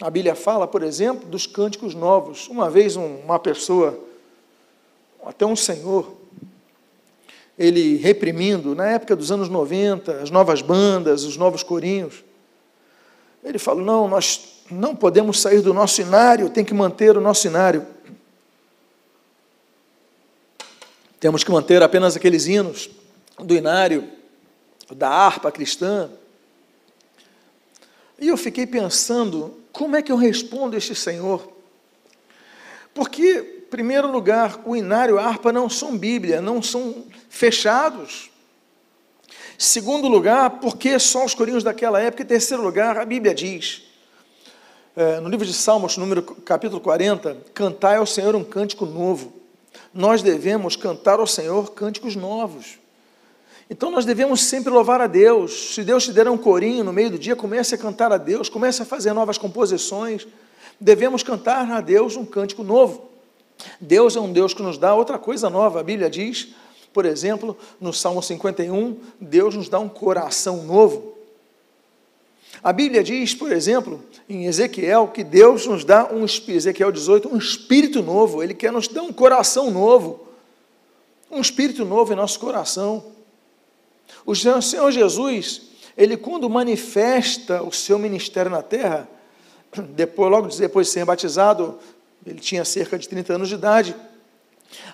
[0.00, 2.48] A Bíblia fala, por exemplo, dos cânticos novos.
[2.48, 3.98] Uma vez uma pessoa,
[5.24, 6.12] até um senhor,
[7.58, 12.24] ele reprimindo, na época dos anos 90, as novas bandas, os novos corinhos,
[13.42, 17.42] ele falou: não, nós não podemos sair do nosso cenário, tem que manter o nosso
[17.42, 17.86] cenário.
[21.24, 22.90] Temos que manter apenas aqueles hinos
[23.38, 24.06] do inário,
[24.94, 26.10] da harpa cristã.
[28.20, 31.50] E eu fiquei pensando, como é que eu respondo este Senhor?
[32.92, 38.30] Porque, em primeiro lugar, o inário e a harpa não são Bíblia, não são fechados.
[39.56, 42.22] Segundo lugar, porque só os corinhos daquela época.
[42.22, 43.84] E terceiro lugar, a Bíblia diz,
[44.94, 49.43] é, no livro de Salmos, número capítulo 40, cantai ao Senhor um cântico novo
[49.94, 52.78] nós devemos cantar ao Senhor cânticos novos.
[53.70, 55.74] Então nós devemos sempre louvar a Deus.
[55.74, 58.48] Se Deus te der um corinho no meio do dia, comece a cantar a Deus,
[58.48, 60.26] comece a fazer novas composições.
[60.78, 63.08] Devemos cantar a Deus um cântico novo.
[63.80, 65.80] Deus é um Deus que nos dá outra coisa nova.
[65.80, 66.48] A Bíblia diz,
[66.92, 71.13] por exemplo, no Salmo 51, Deus nos dá um coração novo.
[72.64, 77.36] A Bíblia diz, por exemplo, em Ezequiel, que Deus nos dá um Ezequiel 18, um
[77.36, 80.26] espírito novo, Ele quer nos dar um coração novo,
[81.30, 83.04] um espírito novo em nosso coração.
[84.24, 85.60] O Senhor Jesus,
[85.94, 89.06] Ele quando manifesta o seu ministério na terra,
[89.94, 91.78] depois, logo depois de ser batizado,
[92.24, 93.94] ele tinha cerca de 30 anos de idade.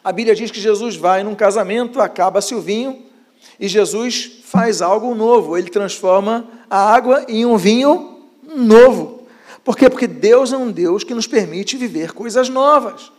[0.03, 3.10] A Bíblia diz que Jesus vai num casamento, acaba-se o vinho,
[3.59, 9.27] e Jesus faz algo novo, ele transforma a água em um vinho novo.
[9.63, 9.91] Por quê?
[9.91, 13.13] Porque Deus é um Deus que nos permite viver coisas novas.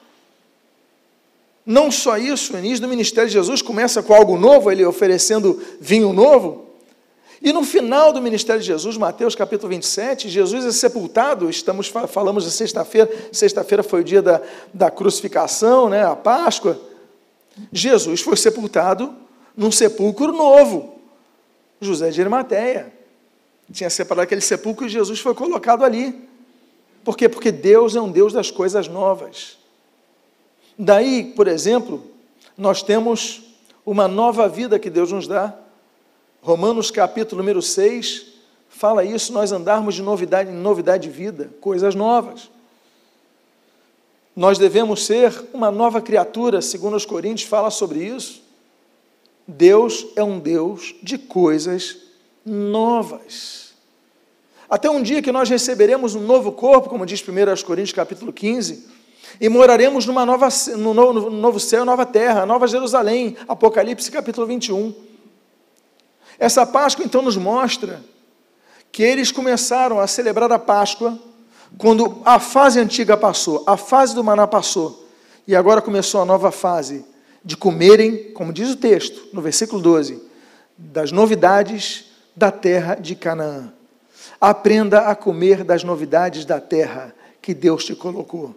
[1.65, 5.61] Não só isso, o início do ministério de Jesus começa com algo novo, ele oferecendo
[5.79, 6.71] vinho novo,
[7.43, 12.43] E no final do ministério de Jesus, Mateus capítulo 27, Jesus é sepultado, estamos falamos
[12.43, 16.79] de sexta-feira, sexta-feira foi o dia da, da crucificação, né, a Páscoa.
[17.73, 19.11] Jesus foi sepultado
[19.61, 20.95] num sepulcro novo.
[21.79, 22.91] José de Arimateia
[23.71, 26.27] tinha separado aquele sepulcro e Jesus foi colocado ali.
[27.03, 27.29] Por quê?
[27.29, 29.59] Porque Deus é um Deus das coisas novas.
[30.75, 32.03] Daí, por exemplo,
[32.57, 33.43] nós temos
[33.85, 35.55] uma nova vida que Deus nos dá.
[36.41, 38.31] Romanos capítulo número 6
[38.67, 42.49] fala isso, nós andarmos de novidade em novidade de vida, coisas novas.
[44.35, 48.40] Nós devemos ser uma nova criatura, segundo os Coríntios fala sobre isso.
[49.47, 51.97] Deus é um Deus de coisas
[52.45, 53.73] novas.
[54.69, 58.87] Até um dia que nós receberemos um novo corpo, como diz 1 Coríntios capítulo 15,
[59.39, 60.93] e moraremos numa nova, no
[61.29, 64.93] novo céu, nova terra, nova Jerusalém, Apocalipse capítulo 21.
[66.39, 68.01] Essa Páscoa então nos mostra
[68.91, 71.19] que eles começaram a celebrar a Páscoa
[71.77, 75.07] quando a fase antiga passou, a fase do maná passou,
[75.47, 77.05] e agora começou a nova fase
[77.43, 80.21] de comerem, como diz o texto, no versículo 12,
[80.77, 83.73] das novidades da terra de Canaã.
[84.39, 88.55] Aprenda a comer das novidades da terra que Deus te colocou.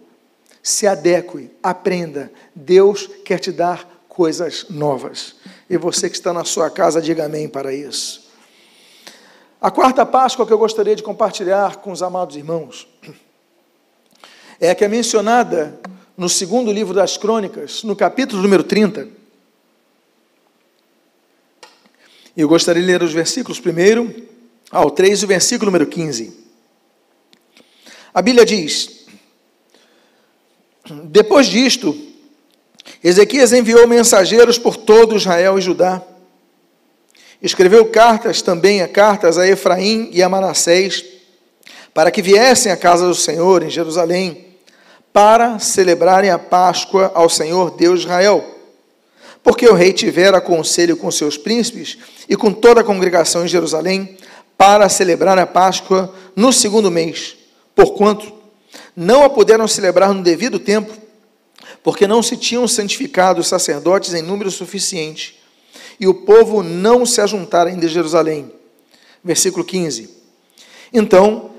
[0.61, 2.31] Se adeque, aprenda.
[2.53, 5.35] Deus quer te dar coisas novas.
[5.69, 8.25] E você que está na sua casa, diga amém para isso.
[9.59, 12.87] A quarta Páscoa que eu gostaria de compartilhar com os amados irmãos
[14.59, 15.79] é a que é mencionada
[16.17, 19.07] no segundo livro das Crônicas, no capítulo número 30.
[22.35, 24.13] E eu gostaria de ler os versículos primeiro
[24.71, 26.45] ao 3 e o versículo número 15.
[28.13, 29.05] A Bíblia diz:
[31.05, 31.97] Depois disto,
[33.03, 36.01] Ezequias enviou mensageiros por todo Israel e Judá.
[37.41, 41.05] Escreveu cartas também a cartas a Efraim e a Manassés,
[41.93, 44.54] para que viessem à casa do Senhor em Jerusalém,
[45.15, 48.43] para celebrarem a Páscoa ao Senhor Deus de Israel.
[49.41, 51.97] Porque o rei tivera conselho com seus príncipes
[52.27, 54.17] e com toda a congregação em Jerusalém,
[54.57, 57.37] para celebrar a Páscoa no segundo mês,
[57.73, 58.29] porquanto
[58.93, 60.91] não a puderam celebrar no devido tempo,
[61.81, 65.39] porque não se tinham santificado os sacerdotes em número suficiente,
[65.97, 68.51] e o povo não se ajuntara ainda em Jerusalém.
[69.23, 70.09] Versículo 15.
[70.91, 71.54] Então,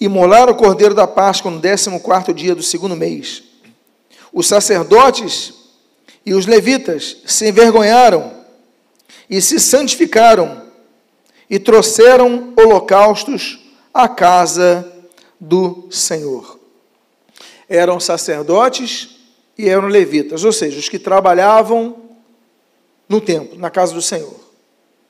[0.00, 3.42] imolaram o cordeiro da Páscoa no décimo quarto dia do segundo mês.
[4.32, 5.54] Os sacerdotes
[6.24, 8.32] e os levitas se envergonharam
[9.28, 10.62] e se santificaram
[11.48, 13.58] e trouxeram holocaustos
[13.92, 14.90] à casa
[15.40, 16.58] do Senhor.
[17.68, 19.16] Eram sacerdotes
[19.56, 21.96] e eram levitas, ou seja, os que trabalhavam
[23.08, 24.38] no templo, na casa do Senhor.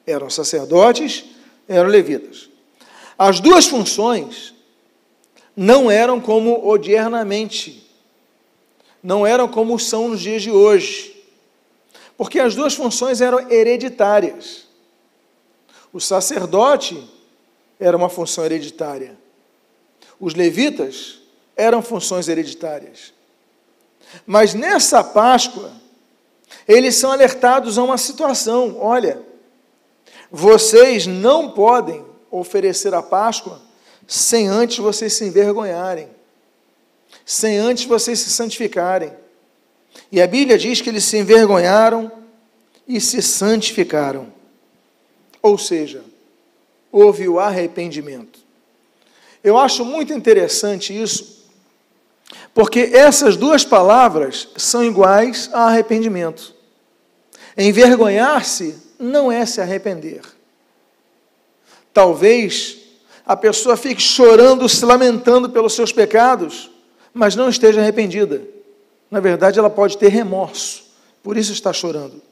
[0.07, 1.24] Eram sacerdotes,
[1.68, 2.48] eram levitas.
[3.18, 4.55] As duas funções
[5.60, 7.84] não eram como odiernamente,
[9.02, 11.20] não eram como são nos dias de hoje,
[12.16, 14.68] porque as duas funções eram hereditárias.
[15.92, 17.02] O sacerdote
[17.80, 19.18] era uma função hereditária,
[20.20, 21.18] os levitas
[21.56, 23.12] eram funções hereditárias.
[24.24, 25.72] Mas nessa Páscoa,
[26.68, 29.20] eles são alertados a uma situação: olha,
[30.30, 33.66] vocês não podem oferecer a Páscoa
[34.08, 36.08] sem antes vocês se envergonharem,
[37.26, 39.12] sem antes vocês se santificarem.
[40.10, 42.10] E a Bíblia diz que eles se envergonharam
[42.86, 44.32] e se santificaram.
[45.42, 46.02] Ou seja,
[46.90, 48.38] houve o arrependimento.
[49.44, 51.44] Eu acho muito interessante isso,
[52.54, 56.54] porque essas duas palavras são iguais a arrependimento.
[57.58, 60.22] Envergonhar-se não é se arrepender.
[61.92, 62.88] Talvez
[63.28, 66.70] a pessoa fique chorando, se lamentando pelos seus pecados,
[67.12, 68.40] mas não esteja arrependida.
[69.10, 70.84] Na verdade, ela pode ter remorso,
[71.22, 72.22] por isso está chorando.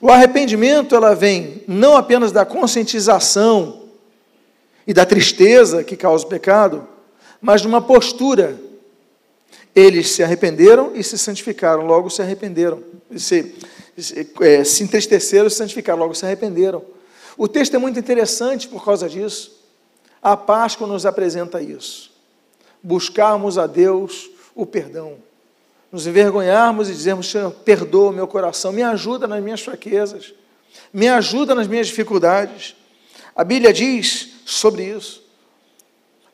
[0.00, 3.82] O arrependimento ela vem não apenas da conscientização
[4.86, 6.88] e da tristeza que causa o pecado,
[7.38, 8.58] mas de uma postura
[9.74, 12.82] eles se arrependeram e se santificaram, logo se arrependeram.
[13.14, 13.54] Se,
[13.98, 16.82] se, é, se entristeceram e se santificaram, logo se arrependeram.
[17.36, 19.65] O texto é muito interessante por causa disso.
[20.26, 22.10] A Páscoa nos apresenta isso.
[22.82, 25.18] Buscarmos a Deus o perdão.
[25.92, 30.34] Nos envergonharmos e dizermos, Senhor, perdoa meu coração, me ajuda nas minhas fraquezas,
[30.92, 32.74] me ajuda nas minhas dificuldades.
[33.36, 35.22] A Bíblia diz sobre isso.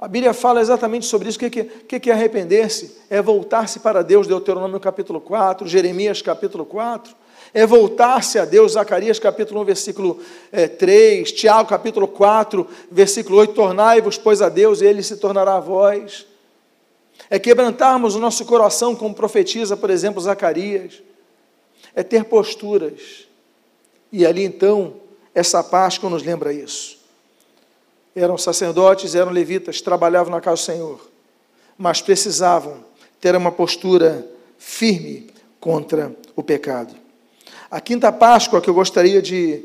[0.01, 1.37] A Bíblia fala exatamente sobre isso.
[1.37, 2.97] O que, que, que é arrepender-se?
[3.11, 7.15] É voltar-se para Deus, Deuteronômio capítulo 4, Jeremias capítulo 4.
[7.55, 13.53] É voltar-se a Deus, Zacarias capítulo 1, versículo é, 3, Tiago capítulo 4, versículo 8,
[13.53, 16.27] tornai-vos, pois, a Deus, e Ele se tornará a vós.
[17.29, 21.03] É quebrantarmos o nosso coração, como profetiza, por exemplo, Zacarias.
[21.95, 23.27] É ter posturas.
[24.11, 24.95] E ali então,
[25.35, 26.99] essa Páscoa nos lembra isso.
[28.17, 31.11] Eram sacerdotes, eram levitas, trabalhavam na casa do Senhor,
[31.77, 32.85] mas precisavam
[33.21, 34.27] ter uma postura
[34.59, 37.02] firme contra o pecado.
[37.73, 39.65] A quinta Páscoa que eu gostaria de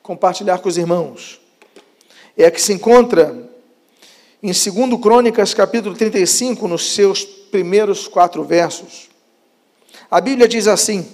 [0.00, 1.40] compartilhar com os irmãos
[2.36, 3.50] é a que se encontra
[4.40, 9.08] em 2 Crônicas, capítulo 35, nos seus primeiros quatro versos.
[10.08, 11.04] A Bíblia diz assim: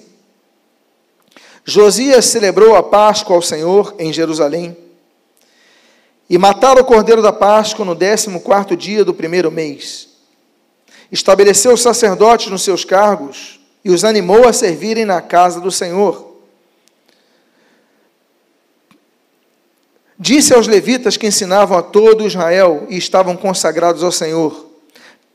[1.65, 4.77] Josias celebrou a Páscoa ao Senhor em Jerusalém
[6.29, 10.11] e mataram o cordeiro da Páscoa no décimo quarto dia do primeiro mês.
[11.11, 16.34] Estabeleceu os sacerdotes nos seus cargos e os animou a servirem na casa do Senhor.
[20.19, 24.67] Disse aos levitas que ensinavam a todo Israel e estavam consagrados ao Senhor: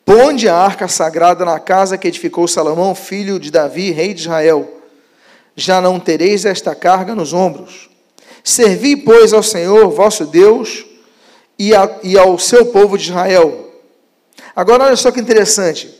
[0.06, 4.78] Ponde a arca sagrada na casa que edificou Salomão, filho de Davi, rei de Israel.
[5.56, 7.90] Já não tereis esta carga nos ombros.
[8.42, 10.86] Servi, pois, ao Senhor vosso Deus
[11.58, 13.74] e, a, e ao seu povo de Israel.
[14.56, 15.94] Agora, olha só que interessante.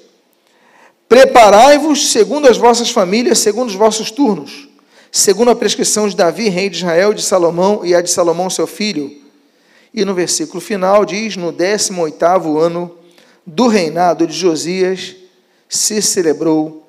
[1.10, 4.69] Preparai-vos segundo as vossas famílias, segundo os vossos turnos
[5.12, 8.68] segundo a prescrição de Davi, rei de Israel, de Salomão e a de Salomão, seu
[8.68, 9.20] filho.
[9.94, 12.96] E no versículo final diz: No 18 ano
[13.46, 15.16] do reinado de Josias
[15.68, 16.88] se celebrou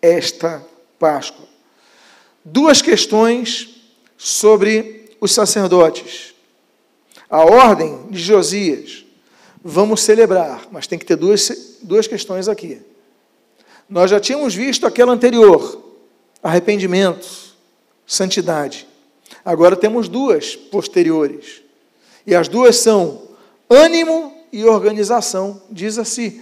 [0.00, 0.64] esta
[0.98, 1.46] Páscoa.
[2.44, 3.82] Duas questões
[4.16, 6.34] sobre os sacerdotes.
[7.28, 9.04] A ordem de Josias,
[9.62, 12.80] vamos celebrar, mas tem que ter duas, duas questões aqui.
[13.88, 15.82] Nós já tínhamos visto aquela anterior,
[16.42, 17.47] arrependimento
[18.08, 18.88] santidade.
[19.44, 21.62] Agora temos duas posteriores.
[22.26, 23.22] E as duas são
[23.68, 26.40] ânimo e organização, diz assim.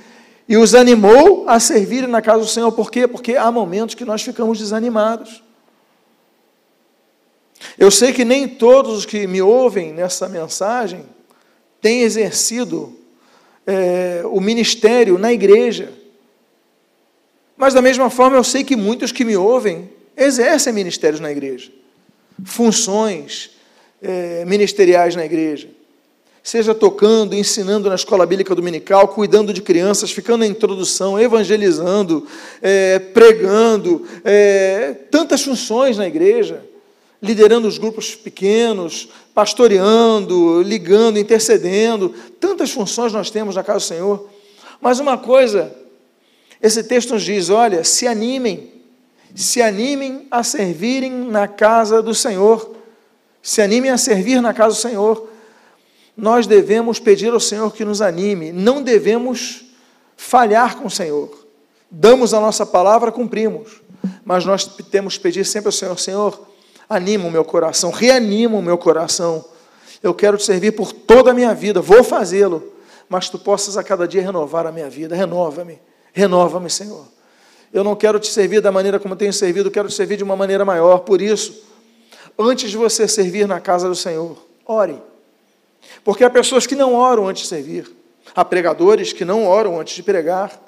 [0.48, 2.70] E os animou a servirem na casa do Senhor.
[2.70, 3.08] Por quê?
[3.08, 5.42] Porque há momentos que nós ficamos desanimados.
[7.76, 11.04] Eu sei que nem todos os que me ouvem nessa mensagem
[11.80, 12.96] têm exercido
[13.66, 15.92] é, o ministério na igreja.
[17.56, 21.70] Mas da mesma forma, eu sei que muitos que me ouvem exercem ministérios na igreja,
[22.44, 23.50] funções
[24.02, 25.68] é, ministeriais na igreja,
[26.42, 32.24] seja tocando, ensinando na escola bíblica dominical, cuidando de crianças, ficando na introdução, evangelizando,
[32.62, 36.64] é, pregando, é, tantas funções na igreja,
[37.20, 44.28] liderando os grupos pequenos, pastoreando, ligando, intercedendo, tantas funções nós temos na casa do Senhor.
[44.80, 45.74] Mas uma coisa,
[46.62, 48.75] esse texto nos diz: olha, se animem,
[49.37, 52.74] se animem a servirem na casa do Senhor.
[53.43, 55.28] Se animem a servir na casa do Senhor.
[56.16, 59.66] Nós devemos pedir ao Senhor que nos anime, não devemos
[60.16, 61.47] falhar com o Senhor.
[61.91, 63.82] Damos a nossa palavra, cumprimos,
[64.24, 66.49] mas nós temos que pedir sempre ao Senhor: Senhor,
[66.89, 69.45] anima o meu coração, reanima o meu coração.
[70.03, 72.72] Eu quero te servir por toda a minha vida, vou fazê-lo,
[73.07, 75.14] mas tu possas a cada dia renovar a minha vida.
[75.14, 75.78] Renova-me,
[76.14, 77.15] renova-me, Senhor.
[77.72, 80.36] Eu não quero te servir da maneira como tenho servido, quero te servir de uma
[80.36, 81.00] maneira maior.
[81.00, 81.62] Por isso,
[82.38, 84.96] antes de você servir na casa do Senhor, ore.
[86.04, 87.90] Porque há pessoas que não oram antes de servir.
[88.34, 90.60] Há pregadores que não oram antes de pregar.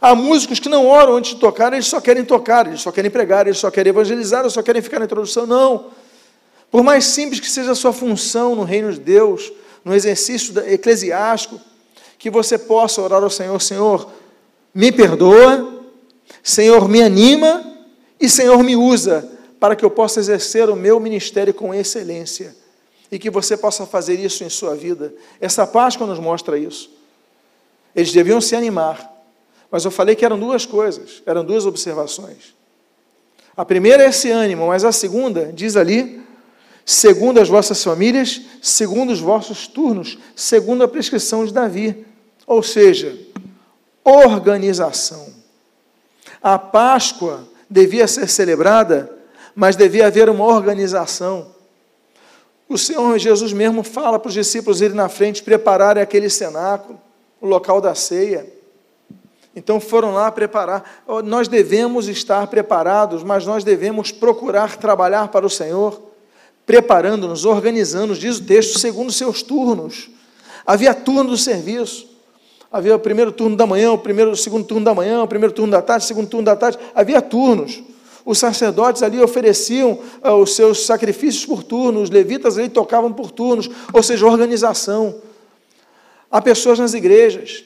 [0.00, 3.10] Há músicos que não oram antes de tocar, eles só querem tocar, eles só querem
[3.10, 5.46] pregar, eles só querem evangelizar, eles só querem ficar na introdução.
[5.46, 5.86] Não.
[6.70, 9.52] Por mais simples que seja a sua função no reino de Deus,
[9.84, 11.60] no exercício eclesiástico,
[12.18, 14.10] que você possa orar ao Senhor, Senhor,
[14.74, 15.75] me perdoa,
[16.46, 17.76] Senhor, me anima
[18.20, 19.28] e Senhor, me usa
[19.58, 22.54] para que eu possa exercer o meu ministério com excelência
[23.10, 25.12] e que você possa fazer isso em sua vida.
[25.40, 26.88] Essa Páscoa nos mostra isso.
[27.96, 29.12] Eles deviam se animar,
[29.72, 32.54] mas eu falei que eram duas coisas, eram duas observações.
[33.56, 36.22] A primeira é esse ânimo, mas a segunda diz ali,
[36.84, 42.06] segundo as vossas famílias, segundo os vossos turnos, segundo a prescrição de Davi.
[42.46, 43.18] Ou seja,
[44.04, 45.35] organização.
[46.42, 49.10] A Páscoa devia ser celebrada,
[49.54, 51.54] mas devia haver uma organização.
[52.68, 57.00] O Senhor Jesus mesmo fala para os discípulos irem na frente, prepararem aquele cenáculo,
[57.40, 58.46] o local da ceia.
[59.54, 61.04] Então foram lá preparar.
[61.24, 66.02] Nós devemos estar preparados, mas nós devemos procurar trabalhar para o Senhor,
[66.66, 70.10] preparando-nos, organizando, diz o texto, segundo seus turnos.
[70.66, 72.15] Havia turno do serviço.
[72.70, 75.54] Havia o primeiro turno da manhã, o primeiro, o segundo turno da manhã, o primeiro
[75.54, 76.78] turno da tarde, o segundo turno da tarde.
[76.94, 77.82] Havia turnos.
[78.24, 83.30] Os sacerdotes ali ofereciam uh, os seus sacrifícios por turno, os levitas ali tocavam por
[83.30, 85.14] turnos, ou seja, organização.
[86.28, 87.64] Há pessoas nas igrejas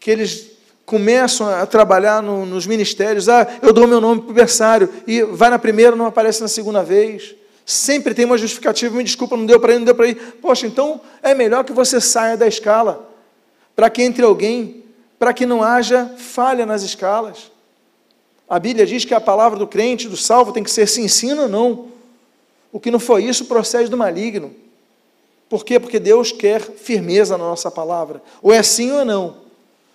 [0.00, 3.28] que eles começam a trabalhar no, nos ministérios.
[3.28, 6.48] Ah, eu dou meu nome para o berçário e vai na primeira, não aparece na
[6.48, 7.34] segunda vez.
[7.64, 10.14] Sempre tem uma justificativa, me desculpa, não deu para ir, não deu para ir.
[10.40, 13.08] Poxa, então é melhor que você saia da escala,
[13.76, 14.82] para que entre alguém,
[15.18, 17.52] para que não haja falha nas escalas.
[18.48, 21.38] A Bíblia diz que a palavra do crente, do salvo, tem que ser sim, sim
[21.38, 21.88] ou não.
[22.72, 24.54] O que não foi isso procede do maligno.
[25.48, 25.78] Por quê?
[25.78, 28.22] Porque Deus quer firmeza na nossa palavra.
[28.42, 29.36] Ou é sim ou é não.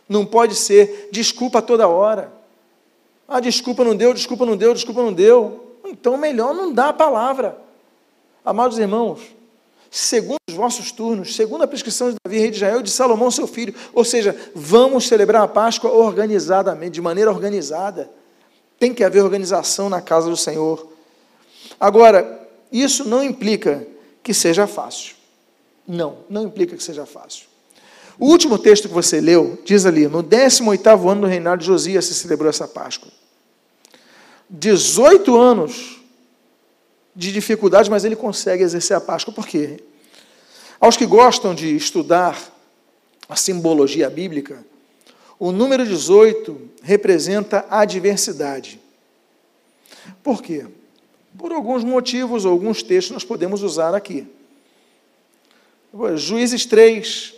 [0.08, 2.32] Não pode ser desculpa toda hora.
[3.28, 5.78] Ah, desculpa não deu, desculpa não deu, desculpa não deu.
[5.86, 7.58] Então melhor não dar a palavra.
[8.44, 9.22] Amados irmãos,
[9.92, 13.46] segundo os vossos turnos, segundo a prescrição de Davi, rei de Israel, de Salomão, seu
[13.46, 13.76] filho.
[13.94, 18.10] Ou seja, vamos celebrar a Páscoa organizadamente, de maneira organizada.
[18.80, 20.88] Tem que haver organização na casa do Senhor.
[21.78, 23.86] Agora, isso não implica
[24.24, 25.16] que seja fácil.
[25.86, 27.48] Não, não implica que seja fácil.
[28.18, 32.06] O último texto que você leu diz ali: no 18 ano do reinado de Josias
[32.06, 33.12] se celebrou essa Páscoa.
[34.50, 36.01] 18 anos
[37.16, 39.34] de dificuldade, mas ele consegue exercer a Páscoa.
[39.34, 39.84] Por quê?
[40.80, 42.38] Aos que gostam de estudar
[43.28, 44.66] a simbologia bíblica,
[45.40, 48.80] o número 18 representa a adversidade.
[50.24, 50.66] Por quê?
[51.38, 54.28] Por alguns motivos, alguns textos nós podemos usar aqui.
[56.16, 57.34] Juízes 3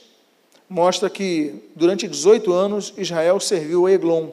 [0.70, 4.32] mostra que durante 18 anos Israel serviu a Eglon.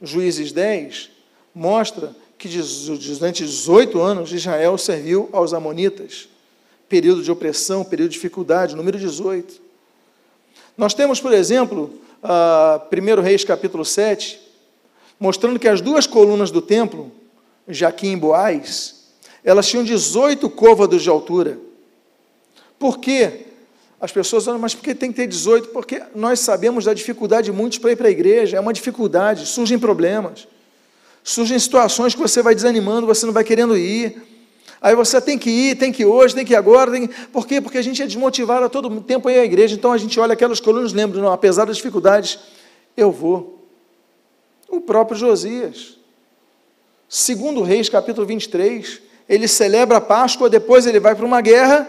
[0.00, 1.10] Juízes 10
[1.54, 6.28] mostra que durante 18 anos Israel serviu aos Amonitas.
[6.88, 9.60] Período de opressão, período de dificuldade, número 18.
[10.76, 14.40] Nós temos, por exemplo, 1 Reis capítulo 7,
[15.18, 17.10] mostrando que as duas colunas do templo,
[17.68, 19.04] Jaquim e Boaz,
[19.42, 21.58] elas tinham 18 côvados de altura.
[22.78, 23.46] Por quê?
[24.00, 25.68] As pessoas falam, mas por que tem que ter 18?
[25.68, 29.46] Porque nós sabemos da dificuldade de muitos para ir para a igreja, é uma dificuldade,
[29.46, 30.46] surgem problemas,
[31.24, 34.22] surgem situações que você vai desanimando, você não vai querendo ir.
[34.80, 36.90] Aí você tem que ir, tem que ir hoje, tem que ir agora.
[36.90, 37.26] Tem que...
[37.28, 37.62] Por quê?
[37.62, 39.74] Porque a gente é desmotivado a todo tempo ir à igreja.
[39.74, 42.38] Então a gente olha aquelas colunas e lembra, não, apesar das dificuldades,
[42.94, 43.66] eu vou.
[44.68, 45.96] O próprio Josias.
[47.08, 51.88] Segundo Reis, capítulo 23, ele celebra a Páscoa, depois ele vai para uma guerra.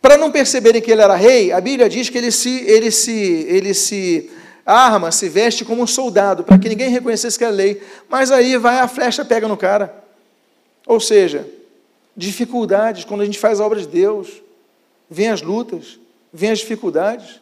[0.00, 3.44] Para não perceberem que ele era rei, a Bíblia diz que ele se, ele se,
[3.48, 4.30] ele se
[4.64, 7.82] arma, se veste como um soldado, para que ninguém reconhecesse que era lei.
[8.08, 9.94] Mas aí vai a flecha, pega no cara.
[10.86, 11.46] Ou seja,
[12.16, 14.42] dificuldades, quando a gente faz a obra de Deus,
[15.08, 15.98] vem as lutas,
[16.32, 17.40] vem as dificuldades.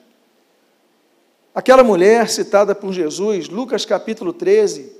[1.54, 4.92] Aquela mulher citada por Jesus, Lucas capítulo 13,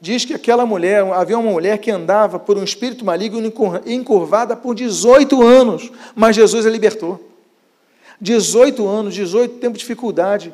[0.00, 3.52] diz que aquela mulher, havia uma mulher que andava por um espírito maligno
[3.84, 7.20] encurvada por 18 anos, mas Jesus a libertou.
[8.20, 10.52] 18 anos, 18 tempo de dificuldade.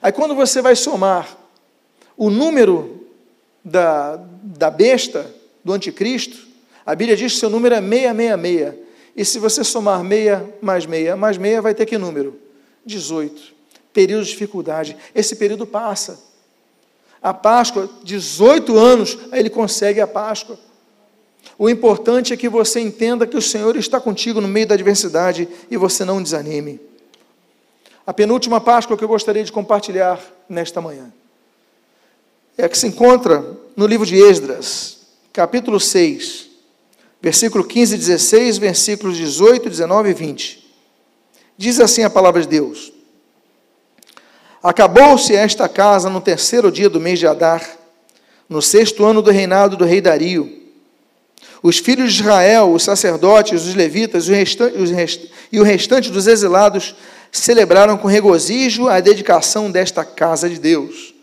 [0.00, 1.36] Aí quando você vai somar
[2.16, 3.06] o número
[3.64, 5.32] da, da besta,
[5.64, 6.46] do anticristo,
[6.84, 8.74] a Bíblia diz que seu número é 666.
[9.14, 12.38] E se você somar 6 mais 6 mais 6, vai ter que número?
[12.84, 13.52] 18.
[13.92, 14.96] Período de dificuldade.
[15.14, 16.18] Esse período passa.
[17.22, 20.58] A Páscoa, 18 anos, ele consegue a Páscoa.
[21.58, 25.48] O importante é que você entenda que o Senhor está contigo no meio da adversidade
[25.70, 26.80] e você não desanime.
[28.06, 31.12] A penúltima Páscoa que eu gostaria de compartilhar nesta manhã
[32.58, 33.44] é a que se encontra
[33.76, 34.98] no livro de Esdras,
[35.32, 36.48] capítulo 6,
[37.20, 40.74] versículo 15 e 16, versículos 18, 19 e 20.
[41.56, 42.92] Diz assim a palavra de Deus:
[44.60, 47.64] Acabou-se esta casa no terceiro dia do mês de Adar,
[48.48, 50.60] no sexto ano do reinado do rei Dario.
[51.62, 56.96] Os filhos de Israel, os sacerdotes, os levitas e o restante dos exilados
[57.32, 61.14] celebraram com regozijo a dedicação desta casa de Deus.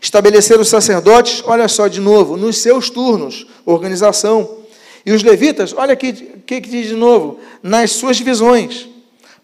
[0.00, 4.58] Estabeleceram os sacerdotes, olha só de novo, nos seus turnos, organização.
[5.04, 8.88] E os levitas, olha aqui o que, que diz de novo, nas suas divisões,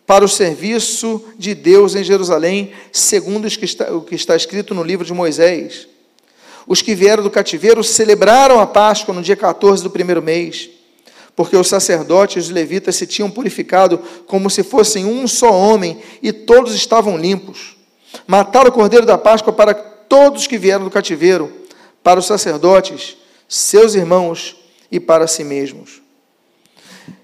[0.07, 3.49] para o serviço de Deus em Jerusalém, segundo
[3.93, 5.89] o que está escrito no livro de Moisés.
[6.67, 10.71] Os que vieram do cativeiro celebraram a Páscoa no dia 14 do primeiro mês
[11.37, 16.01] porque os sacerdotes e os levitas se tinham purificado como se fossem um só homem
[16.23, 17.77] e todos estavam limpos.
[18.27, 21.53] Mataram o cordeiro da Páscoa para todos que vieram do cativeiro,
[22.03, 23.17] para os sacerdotes,
[23.49, 24.57] seus irmãos
[24.91, 26.03] e para si mesmos.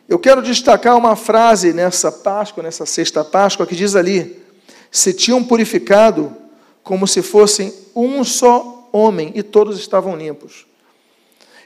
[0.08, 4.42] Eu quero destacar uma frase nessa Páscoa, nessa sexta Páscoa, que diz ali:
[4.90, 6.34] se tinham purificado
[6.82, 10.66] como se fossem um só homem e todos estavam limpos.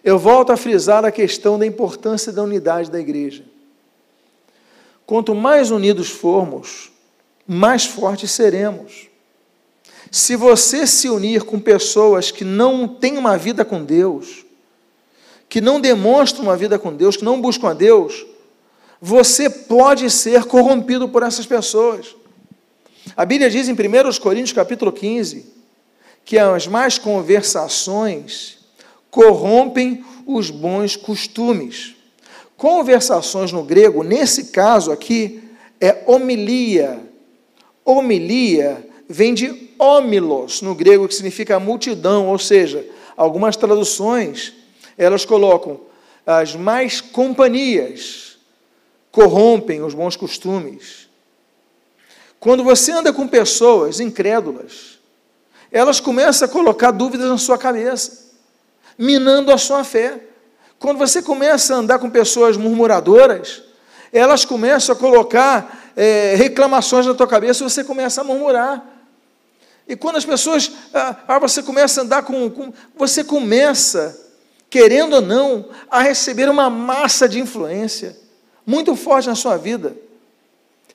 [0.04, 3.42] Eu volto a frisar a questão da importância da unidade da igreja.
[5.06, 6.92] Quanto mais unidos formos,
[7.46, 9.08] mais fortes seremos.
[10.10, 14.44] Se você se unir com pessoas que não têm uma vida com Deus,
[15.48, 18.26] que não demonstram uma vida com Deus, que não buscam a Deus,
[19.00, 22.14] você pode ser corrompido por essas pessoas.
[23.16, 25.52] A Bíblia diz em 1 Coríntios capítulo 15
[26.24, 28.63] que as más conversações
[29.14, 31.94] corrompem os bons costumes.
[32.56, 35.40] Conversações no grego, nesse caso aqui,
[35.80, 37.00] é homilia.
[37.84, 42.84] Homilia vem de homilos no grego, que significa multidão, ou seja,
[43.16, 44.52] algumas traduções
[44.98, 45.80] elas colocam
[46.26, 48.36] as mais companhias
[49.12, 51.08] corrompem os bons costumes.
[52.40, 54.98] Quando você anda com pessoas incrédulas,
[55.70, 58.23] elas começam a colocar dúvidas na sua cabeça,
[58.98, 60.20] minando a sua fé.
[60.78, 63.62] Quando você começa a andar com pessoas murmuradoras,
[64.12, 68.84] elas começam a colocar é, reclamações na tua cabeça e você começa a murmurar.
[69.86, 74.18] E quando as pessoas, ah, ah, você começa a andar com, com, você começa,
[74.70, 78.16] querendo ou não, a receber uma massa de influência
[78.66, 79.94] muito forte na sua vida.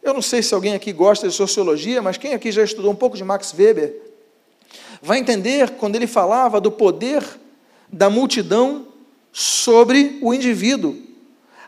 [0.02, 2.96] Eu não sei se alguém aqui gosta de sociologia, mas quem aqui já estudou um
[2.96, 3.96] pouco de Max Weber,
[5.02, 7.24] vai entender quando ele falava do poder
[7.92, 8.88] da multidão
[9.32, 10.96] sobre o indivíduo.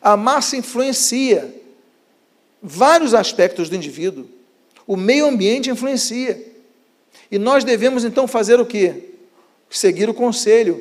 [0.02, 1.54] A massa influencia
[2.62, 4.26] vários aspectos do indivíduo.
[4.86, 6.52] O meio ambiente influencia.
[7.32, 9.12] E nós devemos então fazer o quê?
[9.70, 10.76] Seguir o conselho.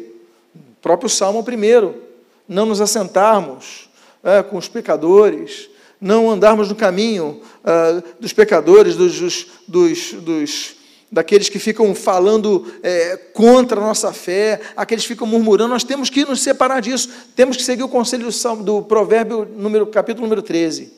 [0.54, 2.02] O próprio Salmo primeiro.
[2.48, 3.88] Não nos assentarmos
[4.22, 5.70] é, com os pecadores,
[6.00, 10.76] não andarmos no caminho uh, dos pecadores, dos, dos, dos, dos,
[11.10, 16.08] daqueles que ficam falando é, contra a nossa fé, aqueles que ficam murmurando, nós temos
[16.08, 20.42] que nos separar disso, temos que seguir o conselho do, do provérbio, número, capítulo número
[20.42, 20.92] 13.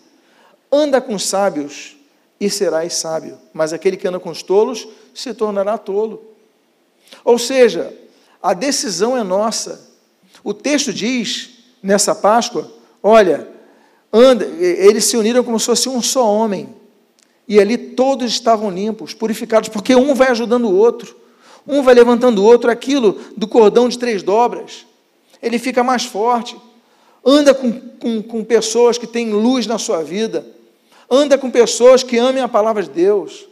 [0.71, 1.97] Anda com sábios
[2.39, 6.23] e serás sábio, mas aquele que anda com os tolos se tornará tolo.
[7.25, 7.95] Ou seja,
[8.43, 9.93] a decisão é nossa.
[10.43, 11.51] O texto diz,
[11.83, 12.71] nessa Páscoa,
[13.03, 13.49] olha,
[14.13, 16.82] anda, eles se uniram como se fosse um só homem.
[17.47, 21.17] E ali todos estavam limpos, purificados, porque um vai ajudando o outro.
[21.67, 24.87] Um vai levantando o outro, aquilo do cordão de três dobras.
[25.43, 26.57] Ele fica mais forte.
[27.25, 30.47] Anda com, com, com pessoas que têm luz na sua vida.
[31.11, 33.47] Anda com pessoas que amem a palavra de Deus.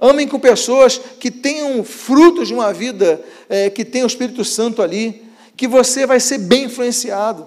[0.00, 4.82] Amem com pessoas que tenham frutos de uma vida é, que tem o Espírito Santo
[4.82, 5.22] ali,
[5.56, 7.46] que você vai ser bem influenciado.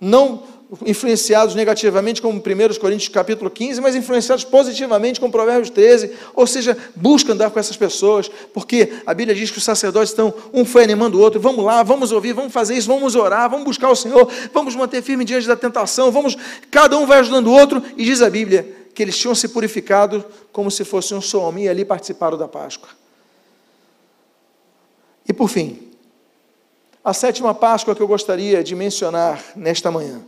[0.00, 0.42] Não
[0.84, 6.76] influenciados negativamente, como 1 Coríntios capítulo 15, mas influenciados positivamente, como Provérbios 13, ou seja,
[6.94, 10.82] busca andar com essas pessoas, porque a Bíblia diz que os sacerdotes estão, um foi
[10.82, 13.96] animando o outro, vamos lá, vamos ouvir, vamos fazer isso, vamos orar, vamos buscar o
[13.96, 16.36] Senhor, vamos manter firme diante da tentação, vamos,
[16.70, 20.24] cada um vai ajudando o outro, e diz a Bíblia que eles tinham se purificado
[20.50, 22.88] como se fosse um só homem, e ali participaram da Páscoa.
[25.28, 25.92] E por fim,
[27.04, 30.22] a sétima Páscoa que eu gostaria de mencionar nesta manhã,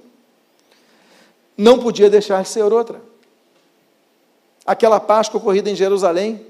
[1.59, 3.03] não podia deixar de ser outra.
[4.65, 6.47] Aquela Páscoa ocorrida em Jerusalém.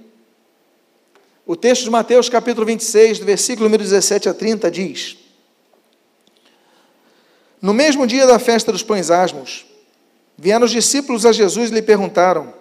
[1.47, 5.17] O texto de Mateus, capítulo 26, do versículo número 17 a 30, diz:
[7.63, 9.65] No mesmo dia da festa dos pães asmos,
[10.37, 12.53] vieram os discípulos a Jesus e lhe perguntaram: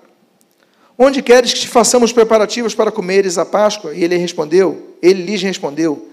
[0.97, 3.93] Onde queres que te façamos preparativos para comeres a Páscoa?
[3.93, 6.07] E ele respondeu, ele lhes respondeu: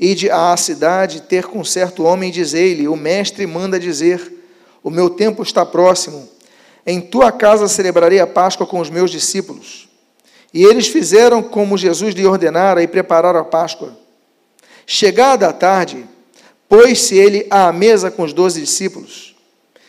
[0.00, 4.33] Ide à cidade ter com certo homem e dizei-lhe: O mestre manda dizer:
[4.84, 6.28] o meu tempo está próximo.
[6.86, 9.88] Em tua casa celebrarei a Páscoa com os meus discípulos.
[10.52, 13.96] E eles fizeram como Jesus lhe ordenara e prepararam a Páscoa.
[14.86, 16.06] Chegada a tarde,
[16.68, 19.34] pôs-se ele à mesa com os doze discípulos.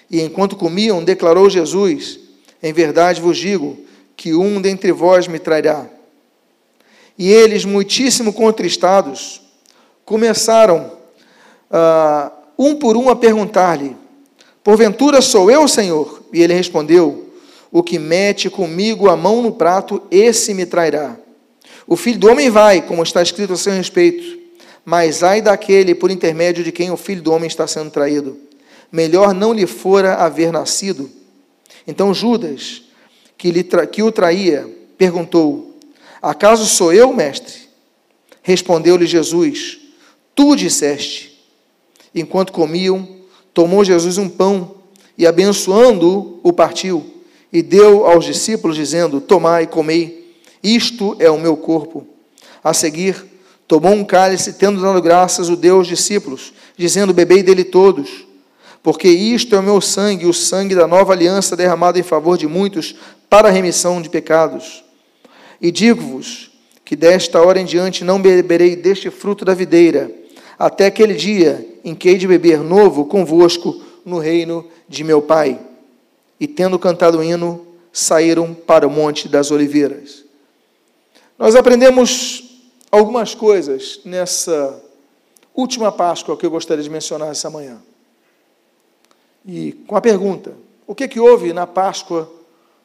[0.10, 2.18] E enquanto comiam, declarou Jesus:
[2.64, 3.78] Em verdade vos digo
[4.16, 5.86] que um dentre vós me trairá.
[7.18, 9.42] E eles, muitíssimo contristados,
[10.06, 10.94] começaram,
[11.70, 13.96] uh, um por um, a perguntar-lhe:
[14.66, 16.24] Porventura sou eu, Senhor?
[16.34, 17.30] E ele respondeu:
[17.72, 21.16] O que mete comigo a mão no prato, esse me trairá.
[21.86, 24.40] O filho do homem vai, como está escrito a seu respeito,
[24.84, 28.40] mas ai daquele por intermédio de quem o filho do homem está sendo traído.
[28.92, 31.12] Melhor não lhe fora haver nascido.
[31.86, 32.82] Então Judas,
[33.38, 33.52] que,
[33.92, 35.78] que o traía, perguntou:
[36.20, 37.70] Acaso sou eu, mestre?
[38.42, 39.78] Respondeu-lhe Jesus:
[40.34, 41.40] Tu disseste.
[42.16, 43.16] Enquanto comiam,
[43.56, 44.76] Tomou Jesus um pão
[45.18, 47.04] e, abençoando-o, o partiu
[47.52, 52.06] e deu aos discípulos, dizendo: Tomai e comei, isto é o meu corpo.
[52.64, 53.26] A seguir,
[53.68, 58.28] Tomou um cálice, tendo dado graças, o deu aos discípulos, dizendo: Bebei dele todos,
[58.84, 62.48] porque isto é o meu sangue, o sangue da nova aliança derramado em favor de
[62.48, 62.96] muitos
[63.28, 64.84] para a remissão de pecados.
[65.60, 66.52] E digo-vos
[66.84, 70.12] que desta hora em diante não beberei deste fruto da videira,
[70.60, 75.60] até aquele dia em que hei de beber novo convosco no reino de meu Pai.
[76.40, 80.26] E tendo cantado o hino, saíram para o Monte das Oliveiras.
[81.38, 82.60] Nós aprendemos
[82.92, 84.82] algumas coisas nessa
[85.54, 87.80] última Páscoa que eu gostaria de mencionar essa manhã.
[89.46, 90.54] E com a pergunta:
[90.88, 92.30] o que, que houve na Páscoa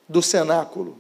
[0.07, 0.98] do cenáculo?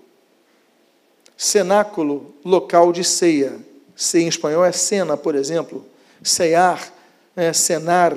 [1.36, 3.58] Cenáculo, local de ceia.
[3.94, 5.84] Ceia em espanhol é cena, por exemplo.
[6.22, 6.92] Cear,
[7.36, 8.16] é cenar,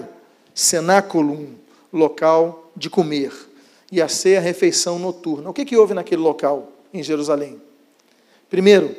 [0.54, 1.56] cenáculum,
[1.92, 3.32] local de comer.
[3.92, 5.50] E a ceia, refeição noturna.
[5.50, 7.62] O que, que houve naquele local em Jerusalém?
[8.50, 8.96] Primeiro,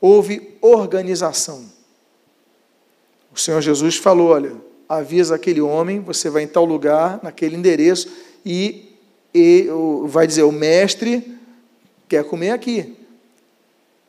[0.00, 1.64] houve organização.
[3.34, 4.54] O Senhor Jesus falou: olha,
[4.88, 8.08] avisa aquele homem, você vai em tal lugar, naquele endereço,
[8.44, 8.94] e,
[9.34, 9.68] e
[10.04, 11.38] vai dizer: o mestre
[12.08, 12.96] quer comer aqui.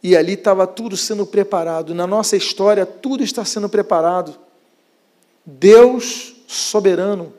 [0.02, 1.96] E ali estava tudo sendo preparado.
[1.96, 4.38] Na nossa história, tudo está sendo preparado.
[5.46, 7.34] Deus soberano,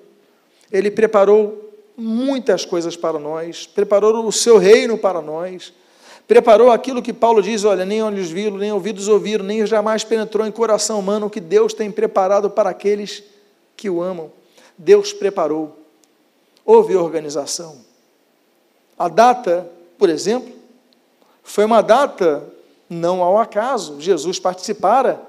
[0.70, 5.72] Ele preparou muitas coisas para nós, preparou o seu reino para nós,
[6.26, 10.46] preparou aquilo que Paulo diz: olha, nem olhos viram, nem ouvidos ouviram, nem jamais penetrou
[10.46, 13.22] em coração humano o que Deus tem preparado para aqueles
[13.76, 14.30] que o amam.
[14.76, 15.78] Deus preparou.
[16.64, 17.78] Houve organização.
[18.98, 20.52] A data, por exemplo,
[21.42, 22.42] foi uma data
[22.88, 24.00] não ao acaso.
[24.00, 25.20] Jesus participara